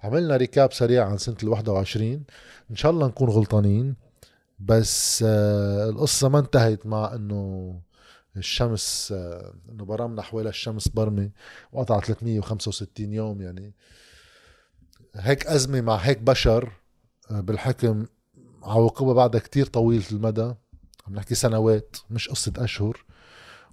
عملنا 0.04 0.38
ريكاب 0.38 0.74
سريع 0.74 1.06
عن 1.06 1.18
سنة 1.18 1.36
ال 1.44 1.50
21 1.50 2.24
إن 2.72 2.76
شاء 2.76 2.92
الله 2.92 3.08
نكون 3.08 3.30
غلطانين. 3.30 3.96
بس 4.60 5.24
آه 5.28 5.90
القصة 5.90 6.30
ما 6.30 6.40
انتهت 6.40 6.86
مع 6.86 7.14
إنه 7.16 7.74
الشمس 8.38 9.14
آه 9.18 9.54
إنه 9.70 9.86
برمنا 9.86 10.22
حوالي 10.22 10.50
الشمس 10.50 10.88
برمي 10.88 11.32
وقطع 11.72 12.00
365 12.00 13.14
يوم 13.14 13.42
يعني. 13.42 13.74
هيك 15.16 15.48
أزمة 15.48 15.82
مع 15.82 15.96
هيك 15.96 16.20
بشر 16.20 16.72
آه 17.32 17.40
بالحكم 17.42 18.06
عواقبها 18.64 19.14
بعدها 19.14 19.42
كتير 19.42 19.66
طويلة 19.66 20.06
المدى. 20.12 20.54
عم 21.08 21.16
نحكي 21.16 21.36
سنوات 21.36 21.98
مش 22.10 22.30
قصة 22.30 22.54
أشهر. 22.58 23.06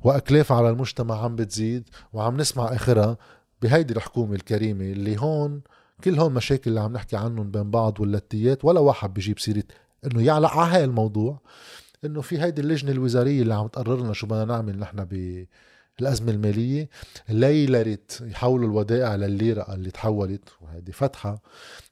وأكلاف 0.04 0.52
على 0.52 0.70
المجتمع 0.70 1.24
عم 1.24 1.36
بتزيد 1.36 1.88
وعم 2.12 2.36
نسمع 2.36 2.64
آخرها 2.64 3.16
بهيدي 3.62 3.94
الحكومة 3.94 4.34
الكريمة 4.34 4.84
اللي 4.84 5.20
هون 5.20 5.62
كل 6.04 6.18
هون 6.18 6.34
مشاكل 6.34 6.70
اللي 6.70 6.80
عم 6.80 6.92
نحكي 6.92 7.16
عنهم 7.16 7.50
بين 7.50 7.70
بعض 7.70 8.00
واللتيات 8.00 8.64
ولا 8.64 8.80
واحد 8.80 9.14
بيجيب 9.14 9.38
سيرة 9.38 9.64
إنه 10.04 10.22
يعلق 10.22 10.50
على 10.50 10.72
هاي 10.72 10.84
الموضوع 10.84 11.40
إنه 12.04 12.20
في 12.20 12.42
هيدي 12.42 12.60
اللجنة 12.60 12.90
الوزارية 12.90 13.42
اللي 13.42 13.54
عم 13.54 13.66
تقرر 13.66 14.00
لنا 14.00 14.12
شو 14.12 14.26
بدنا 14.26 14.44
نعمل 14.44 14.78
نحن 14.78 15.04
بالازمه 15.98 16.32
المالية. 16.32 16.88
ليلرت 17.28 18.20
يحولوا 18.26 18.68
الودائع 18.68 19.14
للليره 19.16 19.74
اللي 19.74 19.90
تحولت 19.90 20.48
وهيدي 20.60 20.92
فتحة. 20.92 21.42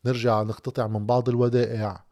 نرجع 0.05 0.43
نقتطع 0.43 0.87
من 0.87 1.07
بعض 1.07 1.29
الودائع. 1.29 2.05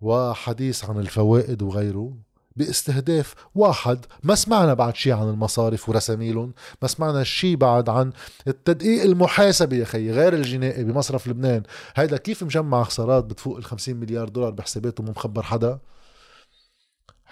وحديث 0.00 0.84
عن 0.84 0.98
الفوائد 0.98 1.62
وغيره. 1.62 2.16
باستهداف 2.56 3.34
واحد. 3.54 4.06
ما 4.22 4.34
سمعنا 4.34 4.74
بعد 4.74 4.96
شيء 4.96 5.12
عن 5.12 5.28
المصارف 5.28 5.88
ورساميلهم؟ 5.88 6.52
ما 6.82 6.88
سمعنا 6.88 7.24
شيء 7.24 7.56
بعد 7.56 7.88
عن 7.88 8.12
التدقيق 8.48 9.02
المحاسبي 9.02 9.78
يا 9.78 9.84
خيي 9.84 10.12
غير 10.12 10.34
الجنائي 10.34 10.84
بمصرف 10.84 11.28
لبنان. 11.28 11.62
هيدا 11.94 12.16
كيف 12.16 12.42
مجمع 12.42 12.84
خسارات 12.84 13.24
بتفوق 13.24 13.56
ال 13.56 13.64
50 13.64 13.96
مليار 13.96 14.28
دولار 14.28 14.50
بحساباته 14.50 15.04
مخبر 15.04 15.42
حدا؟ 15.42 15.78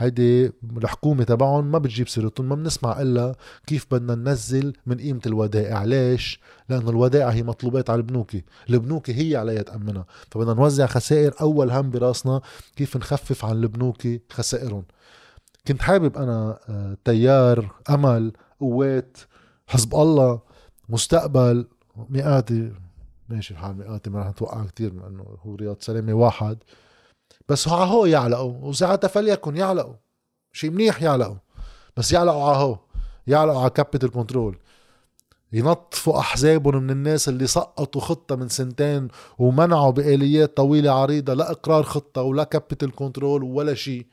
هيدي 0.01 0.53
الحكومة 0.77 1.25
تبعهم 1.25 1.71
ما 1.71 1.79
بتجيب 1.79 2.09
سيرتهم 2.09 2.49
ما 2.49 2.55
بنسمع 2.55 3.01
إلا 3.01 3.35
كيف 3.67 3.87
بدنا 3.91 4.15
ننزل 4.15 4.73
من 4.87 4.97
قيمة 4.97 5.21
الودائع. 5.27 5.85
ليش؟ 5.85 6.41
لأنه 6.69 6.91
الودائع 6.91 7.29
هي 7.29 7.43
مطلوبات 7.43 7.91
على 7.91 7.99
البنوكي 7.99 8.45
البنوكي 8.71 9.15
هي 9.15 9.37
عليها 9.37 9.63
تأمنها 9.63 10.07
فبدنا 10.31 10.55
نوزع 10.55 10.87
خسائر 10.87 11.35
أول 11.41 11.71
هم 11.71 11.91
براسنا 11.91 12.41
كيف 12.77 12.97
نخفف 12.97 13.45
عن 13.45 13.53
البنوكي 13.53 14.21
خسائرهم. 14.31 14.85
كنت 15.67 15.83
حابب 15.83 16.17
أنا 16.17 16.59
آه، 16.69 16.97
تيار 17.05 17.71
أمل 17.91 18.33
قوات 18.61 19.19
حزب 19.67 19.95
الله 19.95 20.41
مستقبل 20.89 21.67
ميقاتي 22.11 22.73
ماشي 23.29 23.55
الحال 23.55 23.77
ميقاتي 23.77 24.11
ما 24.11 24.21
رح 24.21 24.29
نتوقع 24.29 24.65
كثير 24.65 24.91
انه 24.91 25.25
هو 25.43 25.55
رياض 25.55 25.77
سلامة 25.81 26.13
واحد. 26.13 26.59
بس 27.51 27.69
هو 27.69 27.77
عهو 27.77 28.07
يعلقوا 28.07 28.55
وساعتها 28.63 29.09
فليكن 29.09 29.57
يعلقوا 29.57 29.95
شيء 30.53 30.71
منيح 30.71 31.03
يعلقوا 31.03 31.37
بس 31.97 32.13
يعلقوا 32.13 32.51
عهو 32.51 32.79
يعلقوا 33.27 33.61
على 33.61 33.71
capital 33.71 34.11
control 34.11 34.59
ينظفوا 35.53 36.19
أحزابهم 36.19 36.83
من 36.83 36.91
الناس 36.91 37.29
اللي 37.29 37.47
سقطوا 37.47 38.01
خطة 38.01 38.37
من 38.37 38.49
سنتين 38.49 39.09
ومنعوا 39.39 39.91
بآليات 39.91 40.57
طويلة 40.57 40.91
عريضة 40.91 41.35
لا 41.35 41.51
إقرار 41.51 41.83
خطة 41.83 42.23
ولا 42.23 42.45
capital 42.45 42.95
control 42.95 43.43
ولا 43.43 43.75
شيء 43.75 44.07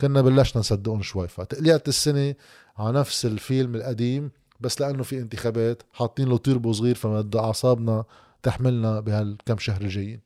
كنا 0.00 0.22
بلشنا 0.22 0.60
نصدقهم 0.60 1.02
شوي. 1.02 1.28
فتقليعة 1.28 1.82
السنة 1.88 2.34
على 2.78 2.98
نفس 2.98 3.26
الفيلم 3.26 3.74
القديم 3.74 4.30
بس 4.60 4.80
لأنه 4.80 5.02
في 5.02 5.18
انتخابات 5.18 5.82
حاطين 5.92 6.28
له 6.28 6.38
تيربو 6.38 6.72
صغير 6.72 6.94
فما 6.94 7.30
أعصابنا 7.34 8.04
تحملنا 8.42 9.00
بهالكم 9.00 9.58
شهر 9.58 9.80
الجايين. 9.80 10.20